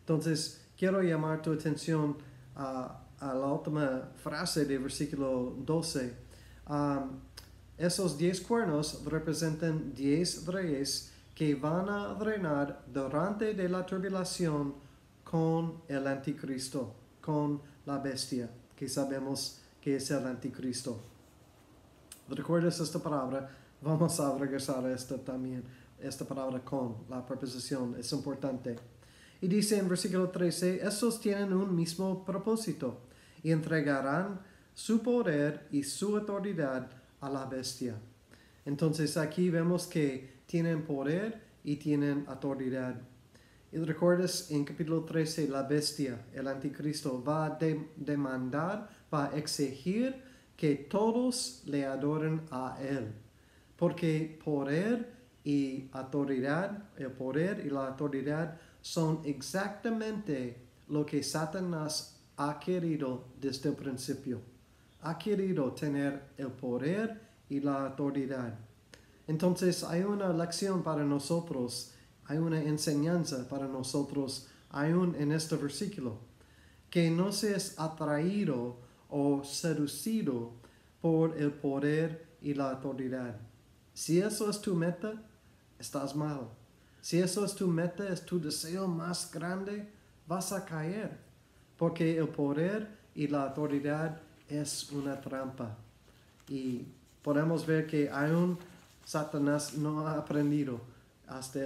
Entonces, 0.00 0.66
quiero 0.76 1.02
llamar 1.02 1.40
tu 1.40 1.52
atención 1.52 2.16
a, 2.56 2.98
la 3.20 3.46
última 3.46 4.10
frase 4.16 4.64
del 4.64 4.80
versículo 4.80 5.54
12. 5.58 6.12
Esos 7.82 8.16
diez 8.16 8.40
cuernos 8.40 9.04
representan 9.04 9.92
diez 9.92 10.46
reyes 10.46 11.12
que 11.34 11.56
van 11.56 11.88
a 11.88 12.14
reinar 12.14 12.84
durante 12.86 13.54
de 13.54 13.68
la 13.68 13.84
tribulación 13.84 14.74
con 15.24 15.82
el 15.88 16.06
anticristo, 16.06 16.94
con 17.20 17.60
la 17.84 17.98
bestia, 17.98 18.48
que 18.76 18.88
sabemos 18.88 19.62
que 19.80 19.96
es 19.96 20.08
el 20.12 20.24
anticristo. 20.24 21.00
¿Recuerdas 22.28 22.78
esta 22.78 23.00
palabra? 23.00 23.50
Vamos 23.80 24.20
a 24.20 24.38
regresar 24.38 24.86
a 24.86 24.94
esta 24.94 25.18
también. 25.18 25.64
Esta 25.98 26.24
palabra 26.24 26.60
con, 26.60 26.98
la 27.10 27.26
preposición, 27.26 27.96
es 27.98 28.12
importante. 28.12 28.76
Y 29.40 29.48
dice 29.48 29.78
en 29.78 29.88
versículo 29.88 30.30
13, 30.30 30.86
estos 30.86 31.20
tienen 31.20 31.52
un 31.52 31.74
mismo 31.74 32.24
propósito 32.24 33.00
y 33.42 33.50
entregarán 33.50 34.40
su 34.72 35.02
poder 35.02 35.66
y 35.72 35.82
su 35.82 36.16
autoridad 36.16 37.01
a 37.22 37.30
la 37.30 37.46
bestia. 37.46 37.96
Entonces 38.66 39.16
aquí 39.16 39.48
vemos 39.48 39.86
que 39.86 40.42
tienen 40.46 40.82
poder 40.82 41.40
y 41.64 41.76
tienen 41.76 42.24
autoridad. 42.28 43.00
Y 43.72 43.78
recuerdas 43.78 44.50
en 44.50 44.64
capítulo 44.64 45.04
13, 45.04 45.48
la 45.48 45.62
bestia, 45.62 46.26
el 46.34 46.46
anticristo, 46.46 47.24
va 47.24 47.46
a 47.46 47.58
demandar, 47.96 48.90
va 49.12 49.26
a 49.26 49.36
exigir 49.38 50.22
que 50.56 50.74
todos 50.74 51.62
le 51.64 51.86
adoren 51.86 52.42
a 52.50 52.76
él. 52.82 53.12
Porque 53.76 54.38
poder 54.44 55.10
y 55.42 55.88
autoridad, 55.92 56.90
el 56.98 57.12
poder 57.12 57.64
y 57.64 57.70
la 57.70 57.88
autoridad 57.88 58.60
son 58.82 59.22
exactamente 59.24 60.66
lo 60.88 61.06
que 61.06 61.22
Satanás 61.22 62.20
ha 62.36 62.60
querido 62.60 63.28
desde 63.40 63.70
el 63.70 63.76
principio. 63.76 64.51
Ha 65.02 65.18
querido 65.18 65.72
tener 65.72 66.22
el 66.38 66.48
poder 66.48 67.20
y 67.48 67.60
la 67.60 67.86
autoridad. 67.86 68.58
Entonces 69.26 69.84
hay 69.84 70.02
una 70.02 70.32
lección 70.32 70.82
para 70.82 71.04
nosotros, 71.04 71.92
hay 72.24 72.38
una 72.38 72.60
enseñanza 72.60 73.48
para 73.48 73.68
nosotros, 73.68 74.48
aún 74.70 75.14
en 75.16 75.32
este 75.32 75.56
versículo, 75.56 76.18
que 76.90 77.10
no 77.10 77.32
seas 77.32 77.78
atraído 77.78 78.78
o 79.08 79.44
seducido 79.44 80.52
por 81.00 81.36
el 81.36 81.52
poder 81.52 82.26
y 82.40 82.54
la 82.54 82.70
autoridad. 82.70 83.36
Si 83.94 84.20
eso 84.20 84.48
es 84.48 84.60
tu 84.60 84.74
meta, 84.74 85.22
estás 85.78 86.16
mal. 86.16 86.48
Si 87.00 87.18
eso 87.18 87.44
es 87.44 87.54
tu 87.54 87.66
meta, 87.66 88.08
es 88.08 88.24
tu 88.24 88.40
deseo 88.40 88.86
más 88.88 89.30
grande, 89.32 89.88
vas 90.26 90.52
a 90.52 90.64
caer. 90.64 91.18
Porque 91.76 92.16
el 92.16 92.28
poder 92.28 92.88
y 93.14 93.26
la 93.26 93.42
autoridad 93.44 94.20
es 94.48 94.90
una 94.92 95.20
trampa. 95.20 95.76
Y 96.48 96.86
podemos 97.22 97.66
ver 97.66 97.86
que 97.86 98.10
aún 98.10 98.58
Satanás 99.04 99.74
no 99.74 100.06
ha 100.06 100.18
aprendido 100.18 100.80
hasta, 101.26 101.60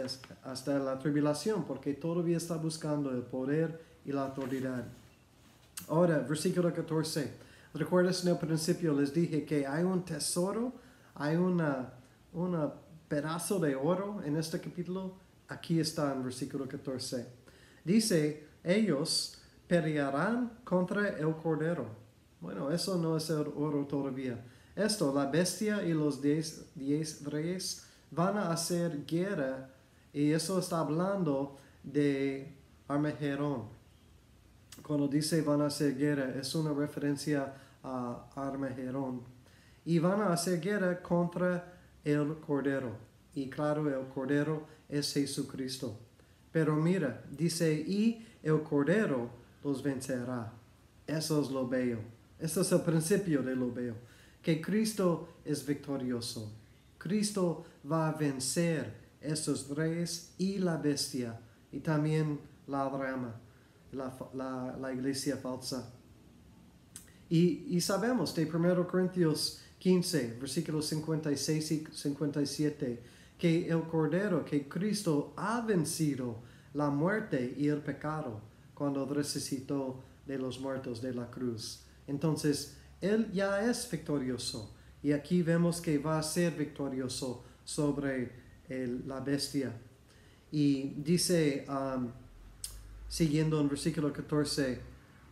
hasta 0.45 0.79
la 0.79 0.99
tribulación, 0.99 1.65
porque 1.65 1.95
todavía 1.95 2.37
está 2.37 2.57
buscando 2.57 3.11
el 3.11 3.23
poder 3.23 3.81
y 4.05 4.13
la 4.13 4.27
autoridad. 4.27 4.85
Ahora, 5.89 6.19
versículo 6.19 6.73
14. 6.73 7.47
¿Recuerdas 7.75 8.25
en 8.25 8.31
el 8.31 8.39
principio 8.39 8.99
les 8.99 9.13
dije 9.13 9.45
que 9.45 9.67
hay 9.67 9.85
un 9.85 10.03
tesoro, 10.05 10.73
hay 11.15 11.37
una, 11.37 11.93
un 12.33 12.73
pedazo 13.09 13.59
de 13.59 13.77
oro 13.77 14.23
en 14.25 14.37
este 14.37 14.61
capítulo? 14.61 15.15
Aquí 15.49 15.79
está 15.79 16.13
en 16.13 16.25
versículo 16.25 16.67
14. 16.67 17.27
Dice, 17.85 18.47
ellos 18.65 19.39
pelearán 19.69 20.59
contra 20.65 21.09
el 21.11 21.35
cordero. 21.37 22.06
Bueno, 22.41 22.71
eso 22.71 22.97
no 22.99 23.17
es 23.17 23.29
el 23.31 23.47
oro 23.57 23.87
todavía. 23.87 24.45
Esto, 24.75 25.13
la 25.15 25.27
bestia 25.27 25.83
y 25.85 25.95
los 25.95 26.21
diez, 26.21 26.67
diez 26.75 27.25
reyes 27.25 27.87
van 28.11 28.37
a 28.37 28.53
hacer 28.53 29.07
guerra 29.07 29.71
y 30.13 30.33
eso 30.33 30.59
está 30.59 30.81
hablando 30.81 31.57
de 31.83 32.53
Armagedón. 32.89 33.65
Cuando 34.83 35.09
dice 35.09 35.43
van 35.43 35.63
a 35.63 35.67
hacer 35.67 35.97
guerra, 35.97 36.35
es 36.39 36.55
una 36.55 36.73
referencia 36.73 37.55
a 37.83 38.27
Armagedón. 38.35 39.23
Y 39.85 39.99
van 39.99 40.21
a 40.21 40.33
hacer 40.33 40.61
guerra 40.61 41.01
contra 41.01 41.73
el 42.05 42.37
Cordero. 42.47 42.97
Y 43.35 43.49
claro, 43.49 43.89
el 43.89 44.09
Cordero 44.09 44.67
es 44.89 45.13
Jesucristo. 45.13 45.99
Pero 46.53 46.77
mira, 46.77 47.23
dice, 47.31 47.73
y 47.73 48.27
el 48.43 48.63
Cordero 48.63 49.31
los 49.63 49.83
vencerá. 49.83 50.53
Eso 51.07 51.41
es 51.41 51.51
lo 51.51 51.69
bello. 51.69 51.99
Eso 52.39 52.61
es 52.61 52.73
el 52.73 52.83
principio 52.83 53.43
de 53.43 53.57
lo 53.57 53.73
bello 53.73 53.95
que 54.47 54.61
Cristo 54.61 55.29
es 55.45 55.67
victorioso. 55.67 56.53
Cristo 56.99 57.65
va 57.91 58.11
a 58.11 58.13
vencer 58.13 58.95
esos 59.21 59.69
reyes 59.71 60.35
y 60.39 60.59
la 60.59 60.77
bestia 60.77 61.41
y 61.73 61.81
también 61.81 62.39
la 62.69 62.89
rama, 62.89 63.35
la, 63.91 64.93
iglesia 64.93 65.37
falsa. 65.37 65.93
Y, 67.29 67.67
y, 67.77 67.81
sabemos 67.81 68.37
de 68.37 68.45
1 68.45 68.87
Corintios 68.87 69.63
15, 69.81 70.37
versículos 70.41 70.87
56 70.87 71.73
y 71.73 71.85
57, 71.93 73.03
que 73.37 73.69
el 73.69 73.83
Cordero, 73.83 74.45
que 74.45 74.69
Cristo 74.69 75.35
ha 75.37 75.61
vencido 75.63 76.37
la 76.73 76.89
muerte 76.89 77.53
y 77.59 77.67
el 77.67 77.81
pecado 77.81 78.43
cuando 78.75 79.07
resucitó 79.07 80.05
de 80.25 80.39
los 80.39 80.61
muertos 80.61 81.03
de 81.03 81.15
la 81.15 81.29
cruz. 81.29 81.86
Entonces, 82.07 82.77
él 83.01 83.31
ya 83.33 83.69
es 83.69 83.91
victorioso. 83.91 84.75
Y 85.03 85.13
aquí 85.13 85.43
vemos 85.43 85.81
que 85.81 85.99
va 85.99 86.19
a 86.19 86.23
ser 86.23 86.55
victorioso 86.55 87.45
sobre 87.65 88.33
la 89.07 89.21
bestia. 89.21 89.73
Y 90.51 90.95
dice, 90.97 91.65
um, 91.69 92.11
siguiendo 93.09 93.61
en 93.61 93.69
versículo 93.69 94.13
14, 94.13 94.81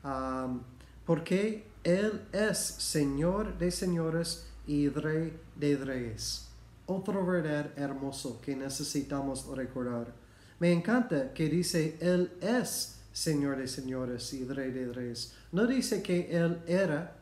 um, 0.04 0.60
porque 1.04 1.64
Él 1.82 2.22
es 2.32 2.58
Señor 2.58 3.58
de 3.58 3.70
señores 3.70 4.46
y 4.66 4.88
Rey 4.88 5.38
de 5.56 5.76
reyes. 5.76 6.48
Otro 6.86 7.24
verdad 7.24 7.72
hermoso 7.76 8.40
que 8.40 8.54
necesitamos 8.54 9.46
recordar. 9.46 10.12
Me 10.58 10.72
encanta 10.72 11.32
que 11.32 11.48
dice, 11.48 11.96
Él 12.00 12.32
es 12.40 12.93
Señor 13.14 13.58
de 13.58 13.68
señores 13.68 14.34
y 14.34 14.44
Rey 14.44 14.72
de 14.72 14.92
reyes. 14.92 15.34
No 15.52 15.68
dice 15.68 16.02
que 16.02 16.36
Él 16.36 16.60
era 16.66 17.16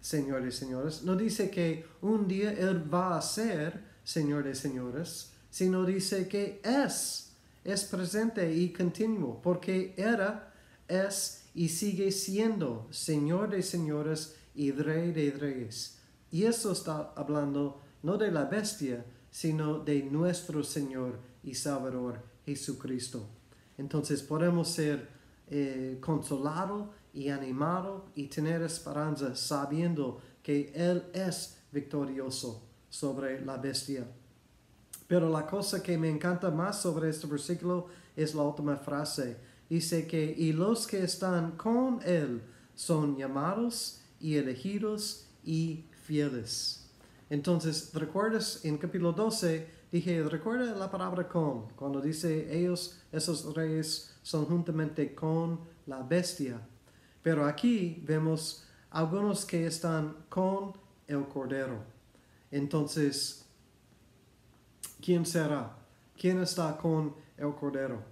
señores 0.00 0.56
y 0.56 0.58
señores, 0.58 1.02
no 1.04 1.14
dice 1.14 1.48
que 1.48 1.86
un 2.02 2.26
día 2.26 2.50
Él 2.52 2.92
va 2.92 3.16
a 3.16 3.22
ser 3.22 3.80
Señor 4.02 4.42
de 4.42 4.56
señores, 4.56 5.30
sino 5.48 5.84
dice 5.84 6.26
que 6.26 6.60
es, 6.64 7.30
es 7.62 7.84
presente 7.84 8.52
y 8.52 8.72
continuo, 8.72 9.40
porque 9.40 9.94
era, 9.96 10.52
es 10.88 11.44
y 11.54 11.68
sigue 11.68 12.10
siendo 12.10 12.88
Señor 12.90 13.50
de 13.50 13.62
señores 13.62 14.34
y 14.56 14.72
Rey 14.72 15.12
de 15.12 15.30
reyes. 15.30 15.98
Y 16.32 16.44
eso 16.44 16.72
está 16.72 17.12
hablando 17.14 17.80
no 18.02 18.18
de 18.18 18.32
la 18.32 18.44
bestia, 18.44 19.04
sino 19.30 19.78
de 19.78 20.02
nuestro 20.02 20.64
Señor 20.64 21.20
y 21.44 21.54
Salvador 21.54 22.24
Jesucristo. 22.44 23.28
Entonces 23.76 24.22
podemos 24.22 24.68
ser 24.68 25.17
eh, 25.50 25.98
consolados 26.00 26.88
y 27.12 27.30
animado 27.30 28.06
y 28.14 28.26
tener 28.28 28.62
esperanza 28.62 29.34
sabiendo 29.34 30.20
que 30.42 30.72
Él 30.74 31.04
es 31.12 31.58
victorioso 31.72 32.62
sobre 32.88 33.44
la 33.44 33.56
bestia. 33.56 34.06
Pero 35.06 35.28
la 35.28 35.46
cosa 35.46 35.82
que 35.82 35.96
me 35.96 36.10
encanta 36.10 36.50
más 36.50 36.82
sobre 36.82 37.08
este 37.10 37.26
versículo 37.26 37.86
es 38.14 38.34
la 38.34 38.42
última 38.42 38.76
frase. 38.76 39.36
Dice 39.68 40.06
que 40.06 40.34
y 40.36 40.52
los 40.52 40.86
que 40.86 41.02
están 41.02 41.52
con 41.52 42.00
Él 42.04 42.42
son 42.74 43.16
llamados 43.16 44.00
y 44.20 44.36
elegidos 44.36 45.26
y 45.44 45.84
fieles. 46.04 46.86
Entonces, 47.30 47.90
¿recuerdas 47.92 48.64
en 48.64 48.78
capítulo 48.78 49.12
12? 49.12 49.77
Dije, 49.90 50.22
recuerda 50.22 50.74
la 50.76 50.90
palabra 50.90 51.26
con, 51.26 51.68
cuando 51.70 52.00
dice 52.00 52.54
ellos, 52.54 53.00
esos 53.10 53.54
reyes 53.54 54.14
son 54.22 54.44
juntamente 54.44 55.14
con 55.14 55.60
la 55.86 56.02
bestia. 56.02 56.60
Pero 57.22 57.46
aquí 57.46 58.02
vemos 58.06 58.66
algunos 58.90 59.46
que 59.46 59.66
están 59.66 60.14
con 60.28 60.74
el 61.06 61.26
Cordero. 61.26 61.82
Entonces, 62.50 63.46
¿quién 65.00 65.24
será? 65.24 65.76
¿Quién 66.18 66.40
está 66.40 66.76
con 66.76 67.14
el 67.38 67.54
Cordero? 67.54 68.02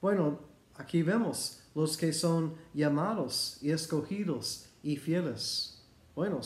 Bueno, 0.00 0.40
aquí 0.74 1.02
vemos 1.02 1.62
los 1.74 1.96
que 1.96 2.12
son 2.12 2.54
llamados 2.74 3.58
y 3.60 3.70
escogidos 3.70 4.66
y 4.82 4.96
fieles. 4.96 5.80
Bueno, 6.16 6.40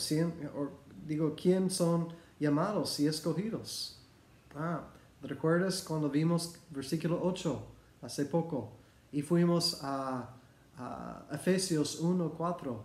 digo, 1.07 1.35
¿quién 1.35 1.71
son 1.71 2.09
llamados 2.39 3.01
y 3.01 3.07
escogidos? 3.07 3.94
Ah, 4.57 4.85
¿recuerdas 5.23 5.83
cuando 5.83 6.09
vimos 6.09 6.57
versículo 6.71 7.21
8 7.23 7.63
hace 8.03 8.25
poco? 8.27 8.73
Y 9.11 9.23
fuimos 9.23 9.83
a, 9.83 10.31
a 10.77 11.27
Efesios 11.33 12.03
1.4 12.03 12.77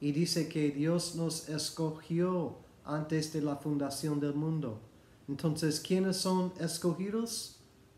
y 0.00 0.12
dice 0.12 0.48
que 0.48 0.70
Dios 0.70 1.16
nos 1.16 1.48
escogió 1.48 2.56
antes 2.84 3.32
de 3.32 3.42
la 3.42 3.56
fundación 3.56 4.20
del 4.20 4.34
mundo. 4.34 4.80
Entonces, 5.28 5.80
¿quiénes 5.80 6.16
son 6.16 6.52
escogidos? 6.58 7.56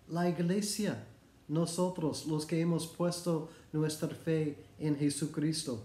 La 0.09 0.29
iglesia, 0.29 1.07
nosotros, 1.47 2.27
los 2.27 2.45
que 2.45 2.61
hemos 2.61 2.89
puesto 2.89 3.49
nuestra 3.73 4.09
fe 4.09 4.59
en 4.81 4.97
Jesucristo. 4.97 5.85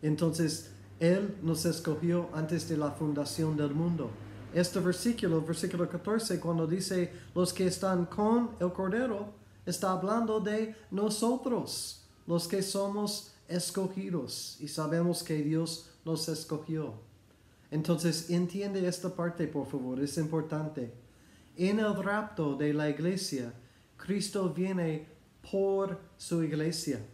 Entonces, 0.00 0.70
Él 1.00 1.36
nos 1.42 1.66
escogió 1.66 2.30
antes 2.32 2.68
de 2.68 2.78
la 2.78 2.92
fundación 2.92 3.56
del 3.56 3.74
mundo. 3.74 4.10
Este 4.54 4.78
versículo, 4.78 5.42
versículo 5.42 5.88
14, 5.88 6.38
cuando 6.38 6.64
dice 6.64 7.10
los 7.34 7.52
que 7.52 7.66
están 7.66 8.06
con 8.06 8.50
el 8.60 8.72
Cordero, 8.72 9.32
está 9.66 9.90
hablando 9.90 10.38
de 10.38 10.76
nosotros, 10.92 12.04
los 12.28 12.46
que 12.46 12.62
somos 12.62 13.32
escogidos 13.48 14.56
y 14.60 14.68
sabemos 14.68 15.24
que 15.24 15.42
Dios 15.42 15.90
nos 16.04 16.28
escogió. 16.28 16.94
Entonces 17.72 18.30
entiende 18.30 18.86
esta 18.86 19.12
parte, 19.12 19.48
por 19.48 19.66
favor, 19.66 20.00
es 20.00 20.16
importante. 20.18 20.94
En 21.56 21.80
el 21.80 22.00
rapto 22.00 22.54
de 22.54 22.72
la 22.72 22.88
iglesia, 22.88 23.52
Cristo 23.96 24.50
viene 24.50 25.08
por 25.50 25.98
su 26.16 26.44
iglesia. 26.44 27.04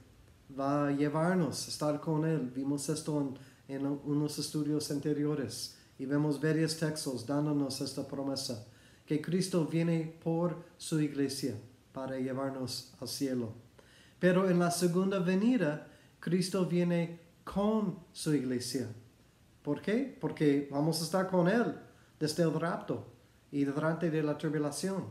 Va 0.58 0.88
a 0.88 0.92
llevarnos 0.92 1.68
estar 1.68 2.02
con 2.02 2.26
Él. 2.26 2.52
Vimos 2.54 2.86
esto 2.90 3.32
en 3.66 3.86
unos 3.86 4.38
estudios 4.38 4.90
anteriores 4.90 5.79
y 6.00 6.06
vemos 6.06 6.40
varios 6.40 6.78
textos 6.78 7.26
dándonos 7.26 7.78
esta 7.82 8.08
promesa, 8.08 8.66
que 9.04 9.20
Cristo 9.20 9.66
viene 9.66 10.16
por 10.24 10.56
su 10.78 10.98
iglesia 10.98 11.54
para 11.92 12.18
llevarnos 12.18 12.94
al 12.98 13.06
cielo. 13.06 13.52
Pero 14.18 14.48
en 14.48 14.58
la 14.58 14.70
segunda 14.70 15.18
venida, 15.18 15.86
Cristo 16.18 16.64
viene 16.64 17.20
con 17.44 17.98
su 18.14 18.32
iglesia. 18.32 18.88
¿Por 19.62 19.82
qué? 19.82 20.16
Porque 20.18 20.68
vamos 20.72 21.02
a 21.02 21.04
estar 21.04 21.28
con 21.28 21.46
Él 21.48 21.74
desde 22.18 22.44
el 22.44 22.54
rapto 22.54 23.06
y 23.52 23.64
durante 23.64 24.10
de 24.10 24.22
la 24.22 24.38
tribulación. 24.38 25.04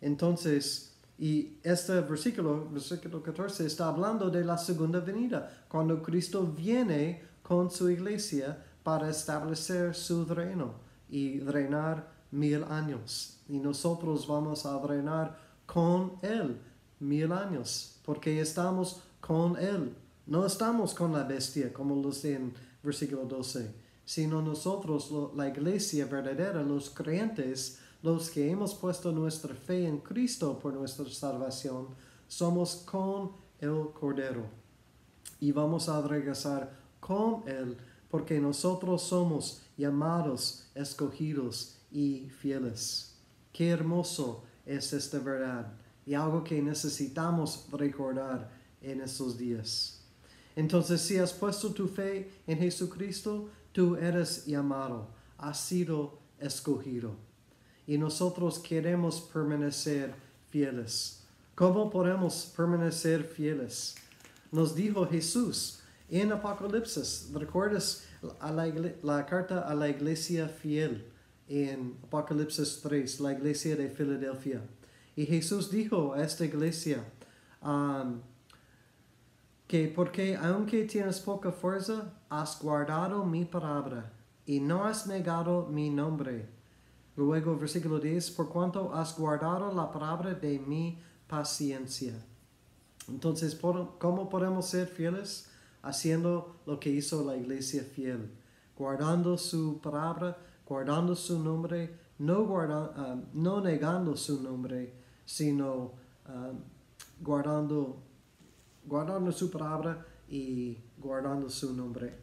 Entonces, 0.00 0.96
y 1.18 1.58
este 1.62 2.00
versículo, 2.00 2.66
versículo 2.70 3.22
14, 3.22 3.66
está 3.66 3.88
hablando 3.88 4.30
de 4.30 4.42
la 4.42 4.56
segunda 4.56 5.00
venida, 5.00 5.66
cuando 5.68 6.02
Cristo 6.02 6.46
viene 6.46 7.28
con 7.42 7.70
su 7.70 7.90
iglesia 7.90 8.64
para 8.82 9.10
establecer 9.10 9.94
su 9.94 10.24
reino 10.24 10.74
y 11.08 11.40
reinar 11.40 12.12
mil 12.30 12.64
años. 12.64 13.40
Y 13.48 13.58
nosotros 13.58 14.26
vamos 14.26 14.66
a 14.66 14.78
reinar 14.80 15.36
con 15.66 16.18
Él 16.22 16.60
mil 17.00 17.32
años, 17.32 18.00
porque 18.04 18.40
estamos 18.40 19.02
con 19.20 19.56
Él. 19.56 19.94
No 20.26 20.46
estamos 20.46 20.94
con 20.94 21.12
la 21.12 21.24
bestia, 21.24 21.72
como 21.72 21.96
lo 21.96 22.10
dice 22.10 22.34
en 22.34 22.54
versículo 22.82 23.24
12, 23.24 23.74
sino 24.04 24.42
nosotros, 24.42 25.12
la 25.34 25.48
iglesia 25.48 26.06
verdadera, 26.06 26.62
los 26.62 26.90
creyentes, 26.90 27.78
los 28.02 28.30
que 28.30 28.50
hemos 28.50 28.74
puesto 28.74 29.12
nuestra 29.12 29.54
fe 29.54 29.86
en 29.86 29.98
Cristo 29.98 30.58
por 30.58 30.72
nuestra 30.72 31.08
salvación, 31.08 31.88
somos 32.28 32.76
con 32.76 33.32
el 33.60 33.90
Cordero. 33.92 34.44
Y 35.40 35.52
vamos 35.52 35.88
a 35.88 36.00
regresar 36.02 36.70
con 37.00 37.42
Él, 37.48 37.76
porque 38.10 38.40
nosotros 38.40 39.02
somos 39.02 39.62
llamados, 39.76 40.66
escogidos 40.74 41.76
y 41.92 42.28
fieles. 42.40 43.14
Qué 43.52 43.70
hermoso 43.70 44.44
es 44.66 44.92
esta 44.92 45.18
verdad 45.18 45.72
y 46.06 46.14
algo 46.14 46.42
que 46.42 46.60
necesitamos 46.60 47.66
recordar 47.72 48.50
en 48.82 49.00
estos 49.00 49.38
días. 49.38 50.00
Entonces, 50.56 51.00
si 51.00 51.18
has 51.18 51.32
puesto 51.32 51.72
tu 51.72 51.86
fe 51.86 52.30
en 52.46 52.58
Jesucristo, 52.58 53.48
tú 53.72 53.96
eres 53.96 54.46
llamado, 54.46 55.08
has 55.38 55.60
sido 55.60 56.18
escogido. 56.38 57.14
Y 57.86 57.98
nosotros 57.98 58.58
queremos 58.58 59.20
permanecer 59.20 60.14
fieles. 60.50 61.22
¿Cómo 61.54 61.90
podemos 61.90 62.52
permanecer 62.56 63.24
fieles? 63.24 63.94
Nos 64.50 64.74
dijo 64.74 65.06
Jesús 65.06 65.79
en 66.10 66.32
Apocalipsis. 66.32 67.30
¿Recuerdas 67.32 68.06
la, 69.02 69.26
carta 69.26 69.60
a 69.60 69.74
la 69.74 69.88
iglesia 69.88 70.48
fiel 70.48 71.06
en 71.48 71.96
Apocalipsis 72.04 72.80
3, 72.82 73.20
la 73.20 73.32
iglesia 73.32 73.76
de 73.76 73.88
Filadelfia? 73.88 74.62
Y 75.16 75.26
Jesús 75.26 75.70
dijo 75.70 76.14
a 76.14 76.22
esta 76.22 76.44
iglesia, 76.44 77.04
um, 77.62 78.20
que 79.66 79.86
porque 79.88 80.36
aunque 80.36 80.84
tienes 80.84 81.20
poca 81.20 81.52
fuerza, 81.52 82.12
has 82.28 82.60
guardado 82.60 83.24
mi 83.24 83.44
palabra 83.44 84.12
y 84.46 84.60
no 84.60 84.84
has 84.84 85.06
negado 85.06 85.68
mi 85.70 85.90
nombre. 85.90 86.48
Luego, 87.16 87.56
versículo 87.56 88.00
10, 88.00 88.30
por 88.32 88.48
cuanto 88.48 88.94
has 88.94 89.16
guardado 89.16 89.72
la 89.72 89.92
palabra 89.92 90.34
de 90.34 90.58
mi 90.58 90.98
paciencia. 91.28 92.14
Entonces, 93.08 93.54
¿cómo 93.54 94.28
podemos 94.28 94.66
ser 94.66 94.86
fieles? 94.86 95.49
Haciendo 95.82 96.60
lo 96.66 96.78
que 96.78 96.90
hizo 96.90 97.24
la 97.24 97.36
iglesia 97.36 97.82
fiel, 97.82 98.30
guardando 98.76 99.38
su 99.38 99.80
palabra, 99.80 100.36
guardando 100.66 101.14
su 101.14 101.42
nombre, 101.42 101.96
no, 102.18 102.46
ah, 102.58 103.16
no 103.32 103.60
negando 103.60 104.16
su 104.16 104.42
nombre, 104.42 104.92
sino 105.24 105.92
ah, 106.26 106.52
guardando 107.20 108.02
guardando 108.84 109.32
su 109.32 109.50
palabra 109.50 110.04
y 110.28 110.78
guardando 110.98 111.48
su 111.48 111.74
nombre. 111.74 112.14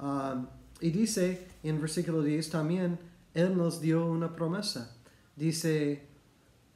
Um, 0.00 0.46
y 0.80 0.90
dice 0.90 1.48
en 1.62 1.80
versículo 1.80 2.22
10 2.22 2.50
también, 2.50 2.98
Él 3.34 3.56
nos 3.56 3.80
dio 3.80 4.06
una 4.06 4.34
promesa. 4.34 4.96
Dice, 5.36 6.08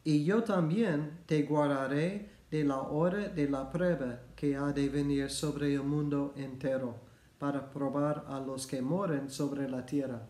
y 0.04 0.24
yo 0.24 0.42
también 0.42 1.20
te 1.26 1.42
guardaré 1.42 2.30
de 2.54 2.62
la 2.62 2.82
hora 2.82 3.28
de 3.30 3.48
la 3.48 3.68
prueba 3.68 4.20
que 4.36 4.54
ha 4.54 4.72
de 4.72 4.88
venir 4.88 5.28
sobre 5.28 5.74
el 5.74 5.82
mundo 5.82 6.34
entero, 6.36 6.94
para 7.36 7.68
probar 7.68 8.26
a 8.28 8.38
los 8.38 8.64
que 8.64 8.80
moren 8.80 9.28
sobre 9.28 9.68
la 9.68 9.84
tierra. 9.84 10.22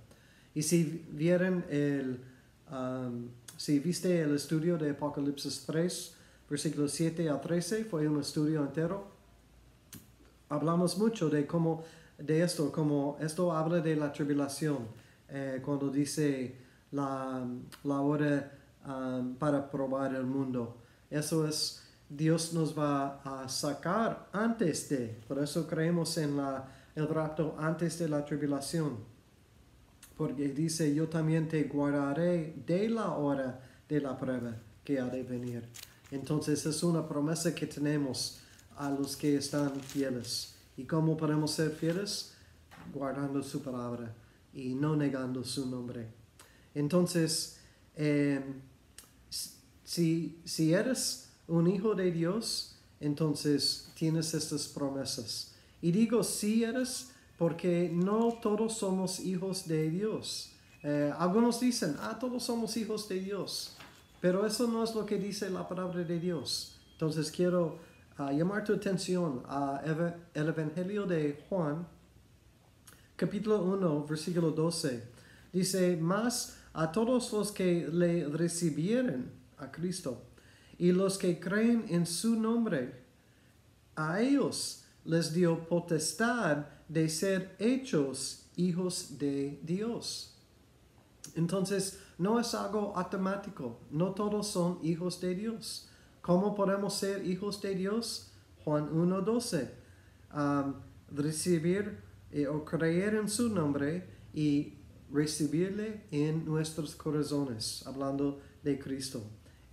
Y 0.55 0.63
si 0.63 1.05
vieron 1.11 1.67
el, 1.69 2.25
um, 2.73 3.29
si 3.59 3.79
viste 3.79 4.23
el 4.23 4.37
estudio 4.37 4.79
de 4.79 4.93
Apocalipsis 4.93 5.67
3, 5.67 6.17
versículos 6.49 6.93
7 6.93 7.29
a 7.29 7.39
13, 7.39 7.85
fue 7.85 8.09
un 8.09 8.19
estudio 8.19 8.63
entero. 8.63 9.07
Hablamos 10.49 10.97
mucho 10.97 11.29
de 11.29 11.47
cómo, 11.47 11.85
de 12.17 12.43
esto, 12.43 12.73
como 12.73 13.19
esto 13.21 13.53
habla 13.53 13.81
de 13.81 13.97
la 13.97 14.11
tribulación, 14.11 14.89
eh, 15.29 15.61
cuando 15.63 15.91
dice 15.91 16.57
la, 16.91 17.47
la 17.83 18.01
hora 18.01 18.51
um, 18.87 19.35
para 19.35 19.71
probar 19.71 20.15
el 20.15 20.25
mundo. 20.25 20.79
Eso 21.11 21.47
es, 21.47 21.84
Dios 22.09 22.53
nos 22.53 22.79
va 22.79 23.21
a 23.25 23.49
sacar 23.49 24.29
antes 24.33 24.89
de, 24.89 25.21
por 25.27 25.39
eso 25.39 25.67
creemos 25.67 26.17
en 26.19 26.37
la, 26.37 26.69
el 26.95 27.09
rapto 27.09 27.57
antes 27.59 27.99
de 27.99 28.09
la 28.09 28.25
tribulación. 28.25 28.99
Porque 30.17 30.49
dice, 30.49 30.95
yo 30.95 31.09
también 31.09 31.49
te 31.49 31.65
guardaré 31.65 32.55
de 32.65 32.89
la 32.89 33.13
hora 33.13 33.61
de 33.89 34.01
la 34.01 34.17
prueba 34.17 34.57
que 34.85 35.01
ha 35.01 35.07
de 35.07 35.23
venir. 35.23 35.69
Entonces 36.11 36.65
es 36.67 36.83
una 36.83 37.09
promesa 37.09 37.55
que 37.55 37.67
tenemos 37.67 38.41
a 38.77 38.91
los 38.91 39.17
que 39.17 39.37
están 39.37 39.81
fieles. 39.81 40.55
¿Y 40.77 40.85
cómo 40.85 41.17
podemos 41.17 41.51
ser 41.51 41.71
fieles? 41.71 42.35
Guardando 42.93 43.43
su 43.43 43.63
palabra 43.63 44.15
y 44.53 44.75
no 44.75 44.95
negando 44.95 45.43
su 45.43 45.69
nombre. 45.69 46.09
Entonces, 46.75 47.59
em, 47.97 48.61
si, 49.83 50.41
si 50.45 50.73
eres 50.73 51.24
un 51.49 51.67
hijo 51.67 51.95
de 51.95 52.11
Dios, 52.11 52.77
entonces 53.01 53.91
tienes 53.95 54.35
estas 54.35 54.69
promesas. 54.69 55.53
Y 55.83 55.93
digo 55.93 56.25
si 56.25 56.65
eres 56.65 57.11
porque 57.37 57.91
no 57.93 58.39
todos 58.41 58.79
somos 58.79 59.21
hijos 59.21 59.67
de 59.67 59.91
Dios. 59.91 60.53
Eh, 60.83 61.13
algunos 61.19 61.61
dicen, 61.61 61.97
ah, 62.01 62.19
todos 62.19 62.45
somos 62.45 62.77
hijos 62.77 63.09
de 63.09 63.21
Dios. 63.21 63.77
Pero 64.21 64.47
eso 64.47 64.67
no 64.67 64.83
es 64.85 64.95
lo 64.95 65.05
que 65.05 65.19
dice 65.19 65.51
la 65.51 65.69
palabra 65.69 66.03
de 66.03 66.19
Dios. 66.19 66.79
Entonces 66.93 67.31
quiero 67.31 67.79
ah, 68.17 68.33
llamar 68.33 68.65
tu 68.65 68.73
atención 68.73 69.43
a 69.47 69.83
el 70.35 70.49
Evangelio 70.49 71.05
de 71.05 71.45
Juan, 71.49 71.87
capítulo 73.17 73.63
1, 73.63 74.07
versículo 74.07 74.51
12. 74.51 75.03
Dice, 75.53 75.97
más 75.97 76.57
a 76.73 76.91
todos 76.91 77.33
los 77.33 77.53
que 77.53 77.89
le 77.93 78.27
recibieron 78.29 79.31
a 79.59 79.71
Cristo 79.71 80.23
y 80.79 80.93
los 80.93 81.19
que 81.19 81.39
creen 81.39 81.87
en 81.89 82.07
su 82.07 82.37
nombre, 82.37 83.05
a 83.97 84.21
ellos 84.21 84.85
les 85.05 85.33
dio 85.33 85.69
potestad 85.69 86.67
de 86.89 87.09
ser 87.09 87.55
hechos 87.59 88.47
hijos 88.57 89.19
de 89.19 89.61
Dios. 89.63 90.37
Entonces, 91.35 92.01
no 92.19 92.39
es 92.39 92.55
algo 92.55 92.97
automático, 92.97 93.81
no 93.91 94.13
todos 94.13 94.47
son 94.47 94.79
hijos 94.83 95.21
de 95.21 95.35
Dios. 95.35 95.89
¿Cómo 96.21 96.55
podemos 96.55 96.95
ser 96.95 97.27
hijos 97.27 97.61
de 97.61 97.75
Dios? 97.75 98.31
Juan 98.65 98.91
1.12. 98.91 99.71
Um, 100.35 100.75
recibir 101.11 101.99
eh, 102.33 102.47
o 102.47 102.65
creer 102.65 103.15
en 103.15 103.29
su 103.29 103.49
nombre 103.49 104.09
y 104.33 104.75
recibirle 105.13 106.05
en 106.11 106.45
nuestros 106.45 106.97
corazones, 106.97 107.87
hablando 107.87 108.41
de 108.63 108.79
Cristo. 108.79 109.23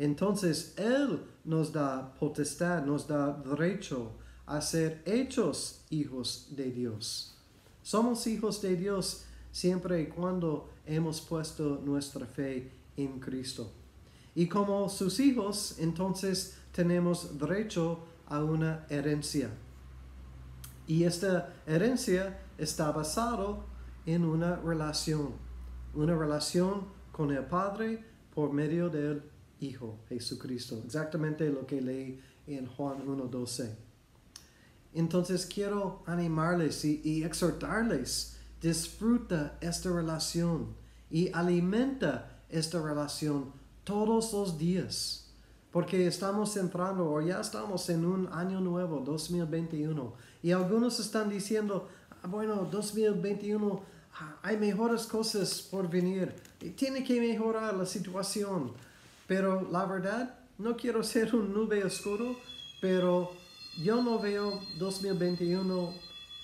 Entonces, 0.01 0.73
Él 0.77 1.21
nos 1.43 1.71
da 1.71 2.15
potestad, 2.15 2.83
nos 2.83 3.07
da 3.07 3.33
derecho 3.33 4.13
a 4.47 4.59
ser 4.59 5.03
hechos 5.05 5.85
hijos 5.91 6.47
de 6.55 6.71
Dios. 6.71 7.37
Somos 7.83 8.25
hijos 8.25 8.63
de 8.63 8.75
Dios 8.75 9.25
siempre 9.51 10.01
y 10.01 10.07
cuando 10.07 10.71
hemos 10.87 11.21
puesto 11.21 11.79
nuestra 11.85 12.25
fe 12.25 12.71
en 12.97 13.19
Cristo. 13.19 13.71
Y 14.33 14.47
como 14.47 14.89
sus 14.89 15.19
hijos, 15.19 15.75
entonces 15.77 16.57
tenemos 16.71 17.37
derecho 17.37 17.99
a 18.25 18.43
una 18.43 18.87
herencia. 18.89 19.51
Y 20.87 21.03
esta 21.03 21.53
herencia 21.67 22.39
está 22.57 22.91
basada 22.91 23.57
en 24.07 24.25
una 24.25 24.55
relación, 24.55 25.33
una 25.93 26.17
relación 26.17 26.87
con 27.11 27.29
el 27.29 27.45
Padre 27.45 28.03
por 28.33 28.51
medio 28.51 28.89
del 28.89 29.30
Hijo 29.61 29.99
Jesucristo. 30.09 30.81
Exactamente 30.85 31.49
lo 31.49 31.65
que 31.65 31.81
leí 31.81 32.19
en 32.47 32.65
Juan 32.65 33.05
1.12. 33.05 33.69
Entonces 34.93 35.45
quiero 35.45 36.03
animarles 36.05 36.83
y, 36.83 37.23
exhortarles, 37.23 38.37
disfruta 38.59 39.57
esta 39.61 39.89
relación 39.91 40.75
y 41.09 41.31
alimenta 41.31 42.41
esta 42.49 42.81
relación 42.81 43.53
todos 43.83 44.33
los 44.33 44.57
días. 44.57 45.29
Porque 45.71 46.05
estamos 46.05 46.57
entrando 46.57 47.09
o 47.09 47.21
ya 47.21 47.39
estamos 47.39 47.89
en 47.89 48.05
un 48.05 48.27
año 48.33 48.59
nuevo, 48.59 48.99
2021. 48.99 50.13
Y 50.43 50.51
algunos 50.51 50.99
están 50.99 51.29
diciendo, 51.29 51.87
ah, 52.21 52.27
bueno, 52.27 52.67
2021 52.69 53.81
ah, 54.19 54.37
hay 54.41 54.57
mejores 54.57 55.05
cosas 55.05 55.61
por 55.61 55.89
venir. 55.89 56.35
Y 56.59 56.71
tiene 56.71 57.05
que 57.05 57.21
mejorar 57.21 57.73
la 57.73 57.85
situación. 57.85 58.73
Pero 59.31 59.65
la 59.71 59.85
verdad, 59.85 60.39
no 60.57 60.75
quiero 60.75 61.01
ser 61.03 61.33
un 61.33 61.53
nube 61.53 61.85
oscuro, 61.85 62.35
pero 62.81 63.31
yo 63.81 64.01
no 64.03 64.19
veo 64.19 64.59
2021 64.77 65.93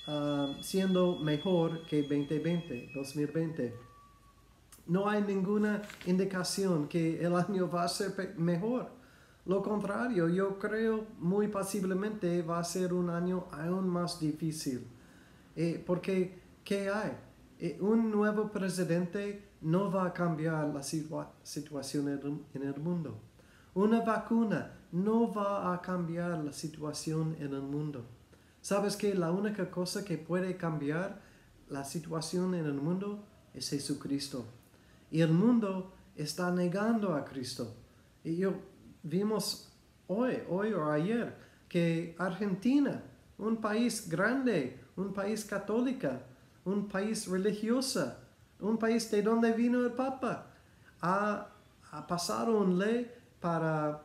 ah, 0.08 0.56
siendo 0.62 1.18
mejor 1.18 1.86
que 1.86 2.04
2020, 2.04 2.92
2020. 2.96 3.76
No 4.86 5.10
hay 5.10 5.22
ninguna 5.22 5.82
indicación 6.06 6.88
que 6.88 7.22
el 7.22 7.36
año 7.36 7.70
va 7.70 7.84
a 7.84 7.90
ser 7.90 8.36
mejor. 8.38 8.90
Lo 9.46 9.62
contrario, 9.62 10.30
yo 10.30 10.58
creo 10.58 11.08
muy 11.20 11.50
posiblemente 11.50 12.42
va 12.42 12.60
a 12.60 12.64
ser 12.64 12.94
un 12.94 13.10
año 13.10 13.48
aún 13.52 13.90
más 13.90 14.18
difícil. 14.18 14.88
Eh, 15.58 15.84
porque, 15.86 16.40
¿qué 16.64 16.90
hay? 16.90 17.12
Eh, 17.60 17.78
un 17.82 18.10
nuevo 18.10 18.50
presidente 18.50 19.47
no 19.62 19.92
va 19.92 20.08
a 20.08 20.14
cambiar 20.14 20.68
la 20.68 20.84
situación 20.84 22.08
en 22.54 22.64
el 22.64 22.80
mundo. 22.80 23.20
Una 23.74 24.02
vacuna 24.02 24.74
no 24.92 25.32
va 25.34 25.74
a 25.74 25.82
cambiar 25.82 26.40
la 26.44 26.54
situación 26.54 27.36
en 27.40 27.54
el 27.54 27.62
mundo. 27.62 28.06
¿Sabes 28.62 28.96
que 28.96 29.14
la 29.14 29.32
única 29.32 29.70
cosa 29.70 30.04
que 30.04 30.18
puede 30.18 30.58
cambiar 30.58 31.22
la 31.70 31.84
situación 31.84 32.56
en 32.56 32.66
el 32.66 32.74
mundo 32.74 33.24
es 33.54 33.70
Jesucristo? 33.70 34.46
Y 35.12 35.22
el 35.22 35.32
mundo 35.32 35.94
está 36.16 36.52
negando 36.52 37.14
a 37.14 37.24
Cristo. 37.24 37.76
Y 38.24 38.38
yo 38.38 38.54
vimos 39.04 39.72
hoy, 40.08 40.40
hoy 40.50 40.74
o 40.74 40.92
ayer, 40.92 41.36
que 41.70 42.16
Argentina, 42.18 43.04
un 43.38 43.58
país 43.58 44.10
grande, 44.10 44.80
un 44.96 45.14
país 45.14 45.46
católica, 45.46 46.24
un 46.66 46.88
país 46.88 47.28
religioso, 47.28 48.14
un 48.60 48.78
país 48.78 49.10
de 49.12 49.22
donde 49.22 49.52
vino 49.54 49.84
el 49.86 49.92
Papa, 49.92 50.48
ha, 51.02 51.48
ha 51.92 52.08
pasado 52.08 52.60
una 52.60 52.86
ley 52.86 53.12
para 53.40 54.02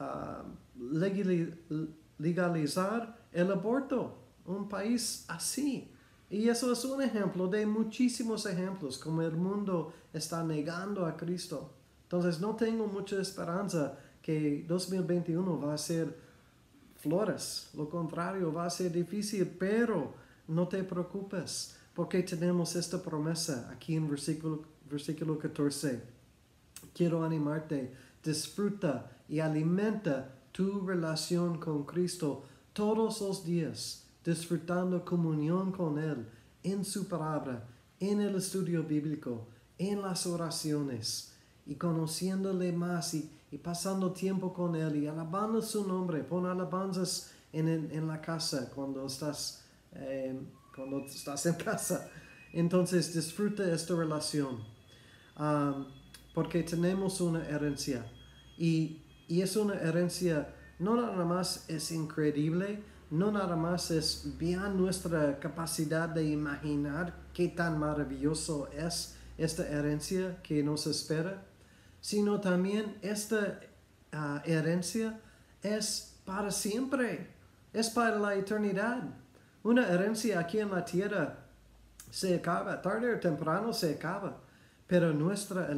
uh, 0.00 0.42
legalizar 2.18 3.18
el 3.32 3.50
aborto. 3.50 4.18
Un 4.46 4.68
país 4.68 5.24
así. 5.28 5.90
Y 6.30 6.48
eso 6.48 6.72
es 6.72 6.84
un 6.84 7.02
ejemplo 7.02 7.48
de 7.48 7.66
muchísimos 7.66 8.46
ejemplos 8.46 8.98
como 8.98 9.22
el 9.22 9.36
mundo 9.36 9.92
está 10.12 10.42
negando 10.42 11.06
a 11.06 11.16
Cristo. 11.16 11.70
Entonces 12.02 12.40
no 12.40 12.54
tengo 12.54 12.86
mucha 12.86 13.20
esperanza 13.20 13.98
que 14.22 14.64
2021 14.66 15.60
va 15.60 15.74
a 15.74 15.78
ser 15.78 16.16
flores. 16.96 17.70
Lo 17.74 17.88
contrario, 17.88 18.52
va 18.52 18.66
a 18.66 18.70
ser 18.70 18.92
difícil, 18.92 19.46
pero 19.58 20.14
no 20.48 20.66
te 20.66 20.82
preocupes 20.82 21.75
porque 21.96 22.22
tenemos 22.22 22.76
esta 22.76 23.02
promesa 23.02 23.68
aquí 23.72 23.96
en 23.96 24.08
versículo, 24.08 24.62
versículo 24.88 25.38
14. 25.38 26.02
Quiero 26.94 27.24
animarte, 27.24 27.92
disfruta 28.22 29.10
y 29.28 29.40
alimenta 29.40 30.32
tu 30.52 30.86
relación 30.86 31.58
con 31.58 31.84
Cristo 31.84 32.44
todos 32.72 33.20
los 33.20 33.44
días 33.44 34.06
disfrutando 34.26 35.04
comunión 35.04 35.70
con 35.70 35.98
Él 35.98 36.26
en 36.64 36.84
su 36.84 37.06
palabra, 37.06 37.64
en 38.00 38.20
el 38.20 38.34
estudio 38.34 38.82
bíblico, 38.82 39.46
en 39.78 40.02
las 40.02 40.26
oraciones 40.26 41.32
y 41.64 41.76
conociéndole 41.76 42.72
más 42.72 43.14
y, 43.14 43.30
pasando 43.62 44.12
tiempo 44.12 44.52
con 44.52 44.76
Él 44.76 44.96
y 44.96 45.06
alabando 45.06 45.62
su 45.62 45.86
nombre. 45.88 46.22
Pon 46.22 46.44
alabanzas 46.44 47.32
en, 47.54 47.68
en 47.68 48.06
la 48.06 48.20
casa 48.20 48.70
cuando 48.74 49.06
estás, 49.06 49.64
eh, 49.92 50.38
cuando 50.76 51.04
estás 51.06 51.46
en 51.46 51.54
casa. 51.54 52.10
Entonces 52.52 53.12
disfruta 53.14 53.64
esta 53.72 53.96
relación 53.96 54.62
um, 55.38 55.86
porque 56.32 56.62
tenemos 56.62 57.20
una 57.20 57.44
herencia 57.48 58.06
y, 58.56 59.02
y 59.26 59.40
es 59.40 59.56
una 59.56 59.74
herencia 59.74 60.54
no 60.78 60.96
nada 60.96 61.24
más 61.24 61.64
es 61.68 61.90
increíble, 61.90 62.82
no 63.10 63.30
nada 63.30 63.56
más 63.56 63.90
es 63.90 64.36
bien 64.36 64.76
nuestra 64.76 65.38
capacidad 65.38 66.08
de 66.08 66.24
imaginar 66.24 67.14
qué 67.32 67.48
tan 67.48 67.78
maravilloso 67.78 68.68
es 68.72 69.16
esta 69.38 69.66
herencia 69.68 70.42
que 70.42 70.62
nos 70.62 70.86
espera, 70.86 71.44
sino 72.00 72.40
también 72.40 72.98
esta 73.02 73.60
ah, 74.12 74.42
herencia 74.44 75.18
es 75.62 76.18
para 76.24 76.50
siempre, 76.50 77.30
es 77.72 77.88
para 77.90 78.18
la 78.18 78.34
eternidad. 78.34 79.02
Una 79.66 79.88
herencia 79.88 80.38
aquí 80.38 80.60
en 80.60 80.70
la 80.70 80.84
tierra 80.84 81.38
se 82.08 82.36
acaba, 82.36 82.80
tarde 82.80 83.12
o 83.12 83.18
temprano 83.18 83.72
se 83.72 83.94
acaba, 83.94 84.38
pero 84.86 85.12
nuestra 85.12 85.68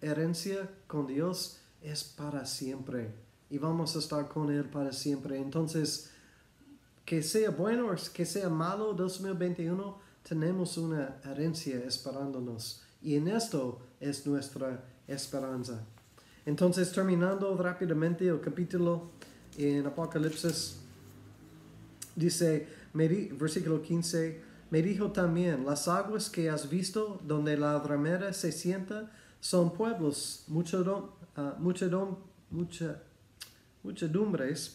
herencia 0.00 0.66
con 0.86 1.06
Dios 1.06 1.60
es 1.82 2.02
para 2.02 2.46
siempre 2.46 3.10
y 3.50 3.58
vamos 3.58 3.94
a 3.94 3.98
estar 3.98 4.26
con 4.26 4.50
Él 4.50 4.64
para 4.64 4.90
siempre. 4.90 5.38
Entonces, 5.38 6.10
que 7.04 7.22
sea 7.22 7.50
bueno 7.50 7.88
o 7.90 7.94
que 8.10 8.24
sea 8.24 8.48
malo 8.48 8.94
2021, 8.94 9.98
tenemos 10.26 10.78
una 10.78 11.18
herencia 11.22 11.76
esperándonos. 11.84 12.84
Y 13.02 13.16
en 13.16 13.28
esto 13.28 13.82
es 14.00 14.26
nuestra 14.26 14.82
esperanza. 15.06 15.84
Entonces, 16.46 16.90
terminando 16.90 17.54
rápidamente 17.54 18.28
el 18.28 18.40
capítulo 18.40 19.10
en 19.58 19.86
Apocalipsis, 19.86 20.78
dice, 22.14 22.75
versículo 22.96 23.82
15, 23.82 24.40
me 24.70 24.82
dijo 24.82 25.12
también, 25.12 25.64
las 25.64 25.86
aguas 25.86 26.28
que 26.30 26.50
has 26.50 26.68
visto 26.68 27.20
donde 27.24 27.56
la 27.56 27.78
ramera 27.78 28.32
se 28.32 28.50
sienta 28.52 29.12
son 29.40 29.72
pueblos, 29.72 30.44
mucha, 30.48 30.78
muchedumbres, 33.82 34.74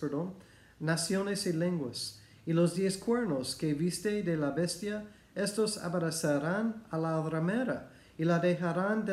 naciones 0.80 1.46
y 1.46 1.54
lenguas 1.54 2.22
y 2.46 2.54
los 2.54 2.76
diez 2.76 2.98
cuernos 2.98 3.56
que 3.56 3.74
viste 3.74 4.24
de 4.24 4.38
la 4.38 4.52
bestia, 4.52 5.06
estos 5.36 5.78
abrazarán 5.78 6.84
a 6.90 6.98
la 6.98 7.22
ramera 7.22 7.92
y 8.18 8.26
la 8.26 8.40
dejarán 8.40 9.06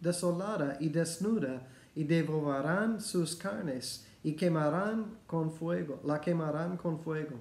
desolada 0.00 0.76
y 0.80 0.88
desnuda 0.88 1.66
y 1.94 2.04
devorarán 2.04 3.00
sus 3.00 3.36
carnes 3.36 4.06
y 4.22 4.32
quemarán 4.34 5.18
con 5.26 5.52
fuego, 5.52 6.00
la 6.04 6.20
quemarán 6.20 6.76
con 6.76 7.00
fuego. 7.00 7.36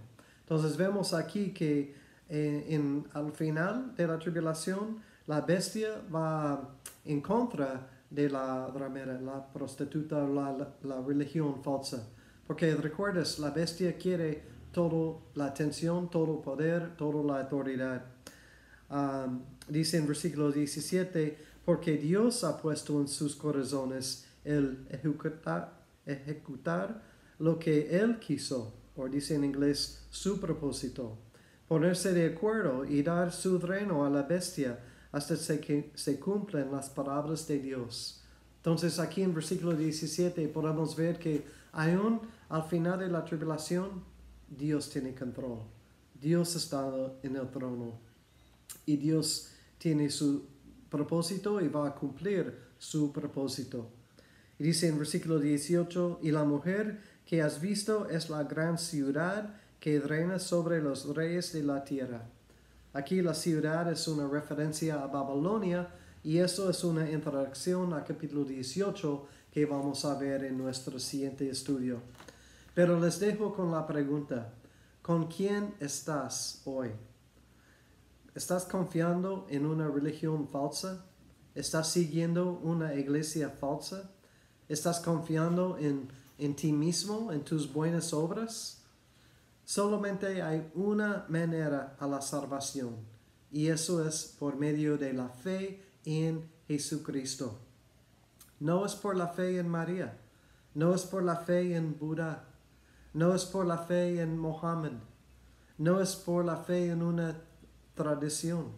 Entonces 0.49 0.77
vemos 0.77 1.13
aquí 1.13 1.51
que 1.53 1.93
eh, 2.27 2.65
en, 2.69 3.05
al 3.13 3.31
final 3.33 3.93
de 3.95 4.07
la 4.07 4.17
tribulación, 4.17 4.97
la 5.27 5.41
bestia 5.41 6.01
va 6.11 6.75
en 7.05 7.21
contra 7.21 7.87
de 8.09 8.27
la 8.31 8.65
ramera, 8.65 9.21
la 9.21 9.45
prostituta, 9.53 10.27
la, 10.27 10.73
la, 10.81 11.01
religión 11.01 11.61
falsa. 11.63 12.07
Porque 12.47 12.73
recuerdas, 12.73 13.37
la 13.37 13.51
bestia 13.51 13.95
quiere 13.95 14.41
toda 14.71 15.19
la 15.35 15.45
atención, 15.45 16.09
todo 16.09 16.41
poder, 16.41 16.97
toda 16.97 17.23
la 17.23 17.41
autoridad. 17.41 18.05
Um, 18.89 19.43
dice 19.67 19.97
en 19.97 20.07
versículo 20.07 20.51
17, 20.51 21.37
porque 21.63 21.95
Dios 21.97 22.43
ha 22.43 22.59
puesto 22.59 22.99
en 22.99 23.07
sus 23.07 23.35
corazones 23.35 24.25
el 24.43 24.87
ejecutar, 24.89 25.83
ejecutar 26.07 27.03
lo 27.37 27.59
que 27.59 27.99
Él 27.99 28.17
quiso, 28.17 28.73
o 28.99 29.07
dice 29.07 29.35
en 29.35 29.45
inglés 29.45 30.05
su 30.09 30.39
propósito, 30.39 31.17
ponerse 31.67 32.13
de 32.13 32.27
acuerdo 32.27 32.85
y 32.85 33.01
dar 33.01 33.31
su 33.31 33.57
reino 33.59 34.05
a 34.05 34.09
la 34.09 34.23
bestia 34.23 34.79
hasta 35.11 35.35
que 35.59 35.91
se 35.95 36.19
cumplen 36.19 36.71
las 36.71 36.89
palabras 36.89 37.47
de 37.47 37.59
Dios. 37.59 38.21
Entonces 38.57 38.99
aquí 38.99 39.21
en 39.21 39.33
versículo 39.33 39.73
17 39.73 40.47
podemos 40.49 40.95
ver 40.95 41.17
que 41.17 41.45
aún 41.71 42.21
al 42.49 42.63
final 42.63 42.99
de 42.99 43.07
la 43.07 43.23
tribulación, 43.23 44.03
Dios 44.49 44.89
tiene 44.89 45.13
control. 45.13 45.59
Dios 46.19 46.55
está 46.55 46.91
en 47.23 47.35
el 47.35 47.49
trono. 47.49 47.99
Y 48.85 48.97
Dios 48.97 49.51
tiene 49.77 50.09
su 50.09 50.45
propósito 50.89 51.61
y 51.61 51.67
va 51.67 51.87
a 51.87 51.95
cumplir 51.95 52.57
su 52.77 53.11
propósito. 53.13 53.91
Y 54.57 54.63
dice 54.63 54.87
en 54.87 54.97
versículo 54.97 55.39
18, 55.39 56.19
y 56.23 56.31
la 56.31 56.43
mujer 56.43 56.99
que 57.29 57.43
has 57.43 57.61
visto 57.61 58.09
es 58.09 58.31
la 58.31 58.43
gran 58.43 58.79
ciudad 58.79 59.53
que 59.79 59.99
reina 59.99 60.39
sobre 60.39 60.81
los 60.81 61.15
reyes 61.15 61.53
de 61.53 61.61
la 61.61 61.83
tierra. 61.83 62.23
Aquí 62.91 63.21
la 63.21 63.35
ciudad 63.35 63.87
es 63.91 64.07
una 64.07 64.27
referencia 64.27 65.03
a 65.03 65.05
Babilonia 65.05 65.89
y 66.23 66.39
eso 66.39 66.71
es 66.71 66.83
una 66.83 67.07
interacción 67.07 67.93
a 67.93 68.03
capítulo 68.03 68.45
18 68.45 69.27
que 69.51 69.67
vamos 69.67 70.05
a 70.05 70.17
ver 70.17 70.43
en 70.43 70.57
nuestro 70.57 70.97
siguiente 70.97 71.47
estudio. 71.47 72.01
Pero 72.73 72.99
les 72.99 73.19
dejo 73.19 73.53
con 73.53 73.69
la 73.69 73.85
pregunta, 73.85 74.51
¿con 75.03 75.27
quién 75.27 75.75
estás 75.79 76.63
hoy? 76.65 76.89
¿Estás 78.33 78.65
confiando 78.65 79.45
en 79.51 79.67
una 79.67 79.87
religión 79.87 80.47
falsa? 80.47 81.05
¿Estás 81.53 81.91
siguiendo 81.91 82.53
una 82.63 82.95
iglesia 82.95 83.51
falsa? 83.51 84.09
¿Estás 84.67 84.99
confiando 84.99 85.77
en, 85.77 86.09
en 86.39 86.55
ti 86.55 86.71
mismo, 86.71 87.31
en 87.31 87.43
tus 87.43 87.71
buenas 87.71 88.13
obras? 88.13 88.81
Solamente 89.65 90.41
hay 90.41 90.71
una 90.73 91.25
manera 91.29 91.95
a 91.99 92.07
la 92.07 92.21
salvación 92.21 92.95
y 93.51 93.67
eso 93.67 94.05
es 94.07 94.35
por 94.39 94.55
medio 94.55 94.97
de 94.97 95.13
la 95.13 95.29
fe 95.29 95.83
en 96.05 96.49
Jesucristo. 96.67 97.59
No 98.59 98.85
es 98.85 98.95
por 98.95 99.15
la 99.15 99.27
fe 99.27 99.59
en 99.59 99.69
María, 99.69 100.17
no 100.73 100.93
es 100.93 101.03
por 101.03 101.23
la 101.23 101.37
fe 101.37 101.75
en 101.75 101.97
Buda, 101.97 102.45
no 103.13 103.33
es 103.33 103.45
por 103.45 103.65
la 103.65 103.77
fe 103.77 104.21
en 104.21 104.37
Mohammed, 104.37 104.93
no 105.77 106.01
es 106.01 106.15
por 106.15 106.45
la 106.45 106.57
fe 106.57 106.89
en 106.89 107.01
una 107.01 107.41
tradición, 107.95 108.71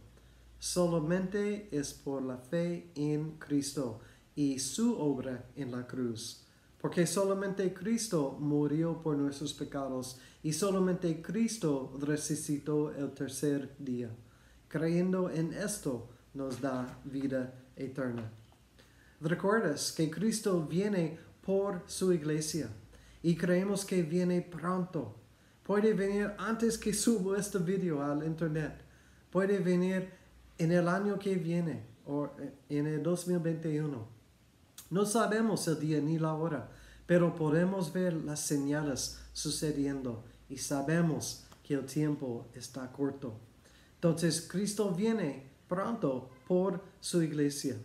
solamente 0.59 1.67
es 1.71 1.93
por 1.93 2.21
la 2.21 2.37
fe 2.37 2.91
en 2.95 3.37
Cristo 3.39 3.99
y 4.35 4.59
su 4.59 4.97
obra 4.99 5.45
en 5.55 5.71
la 5.71 5.87
cruz. 5.87 6.45
Porque 6.81 7.05
solamente 7.05 7.73
Cristo 7.73 8.35
murió 8.39 9.01
por 9.03 9.15
nuestros 9.15 9.53
pecados 9.53 10.19
y 10.41 10.51
solamente 10.51 11.21
Cristo 11.21 11.93
resucitó 11.99 12.91
el 12.95 13.11
tercer 13.11 13.75
día. 13.77 14.09
Creyendo 14.67 15.29
en 15.29 15.53
esto 15.53 16.09
nos 16.33 16.59
da 16.59 16.99
vida 17.05 17.53
eterna. 17.75 18.31
Recuerdas 19.19 19.91
que 19.91 20.09
Cristo 20.09 20.65
viene 20.65 21.19
por 21.45 21.83
su 21.85 22.11
iglesia 22.13 22.69
y 23.21 23.35
creemos 23.35 23.85
que 23.85 24.01
viene 24.01 24.41
pronto. 24.41 25.15
Puede 25.63 25.93
venir 25.93 26.31
antes 26.39 26.79
que 26.79 26.93
subo 26.93 27.35
este 27.35 27.59
video 27.59 28.01
al 28.01 28.25
internet. 28.25 28.81
Puede 29.29 29.59
venir 29.59 30.09
en 30.57 30.71
el 30.71 30.87
año 30.87 31.19
que 31.19 31.35
viene 31.35 31.83
o 32.07 32.31
en 32.69 32.87
el 32.87 33.03
2021. 33.03 34.20
No 34.91 35.05
sabemos 35.05 35.69
el 35.69 35.79
día 35.79 36.01
ni 36.01 36.19
la 36.19 36.33
hora, 36.33 36.69
pero 37.07 37.33
podemos 37.33 37.93
ver 37.93 38.13
las 38.13 38.41
señales 38.41 39.21
sucediendo 39.31 40.25
y 40.49 40.57
sabemos 40.57 41.45
que 41.63 41.75
el 41.75 41.85
tiempo 41.85 42.47
está 42.53 42.91
corto. 42.91 43.39
Entonces 43.95 44.45
Cristo 44.51 44.91
viene 44.91 45.49
pronto 45.69 46.29
por 46.45 46.83
su 46.99 47.23
iglesia. 47.23 47.77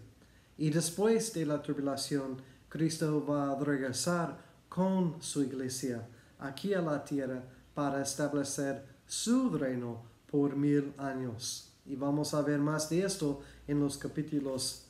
Y 0.59 0.70
después 0.70 1.32
de 1.32 1.46
la 1.46 1.62
tribulación, 1.62 2.42
Cristo 2.68 3.24
va 3.24 3.52
a 3.52 3.61
regresar 3.61 4.36
con 4.68 5.22
su 5.22 5.44
iglesia 5.44 6.09
aquí 6.40 6.74
a 6.74 6.82
la 6.82 7.04
tierra 7.04 7.40
para 7.72 8.02
establecer 8.02 8.84
su 9.07 9.50
reino 9.50 10.02
por 10.28 10.57
mil 10.57 10.92
años. 10.98 11.70
Y 11.84 11.94
vamos 11.94 12.34
a 12.34 12.42
ver 12.42 12.59
más 12.59 12.90
de 12.90 13.04
esto 13.04 13.42
en 13.68 13.78
los 13.78 13.96
capítulos 13.96 14.86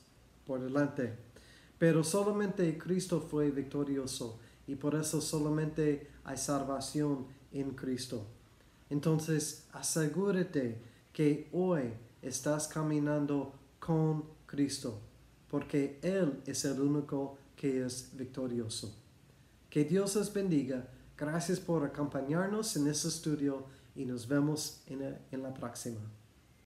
por 0.47 0.59
delante. 0.59 1.26
Pero 1.77 2.03
solamente 2.03 2.77
Cristo 2.77 3.21
fue 3.21 3.51
victorioso 3.51 4.39
y 4.65 4.75
por 4.75 4.95
eso 4.95 5.21
solamente 5.21 6.09
hay 6.23 6.37
salvación 6.37 7.27
en 7.51 7.71
Cristo. 7.71 8.25
Entonces 8.89 9.67
asegúrate 9.71 10.81
que 11.13 11.49
hoy 11.51 11.93
estás 12.21 12.67
caminando 12.67 13.53
con 13.79 14.25
Cristo, 14.45 14.99
porque 15.49 15.99
Él 16.01 16.41
es 16.45 16.65
el 16.65 16.81
único 16.81 17.37
que 17.55 17.85
es 17.85 18.11
victorioso. 18.15 18.95
Que 19.69 19.83
Dios 19.83 20.15
les 20.15 20.31
bendiga. 20.33 20.87
Gracias 21.17 21.59
por 21.59 21.83
acompañarnos 21.83 22.75
en 22.77 22.87
este 22.87 23.07
estudio 23.07 23.65
y 23.95 24.05
nos 24.05 24.27
vemos 24.27 24.81
en 24.87 25.43
la 25.43 25.53
próxima. 25.53 25.99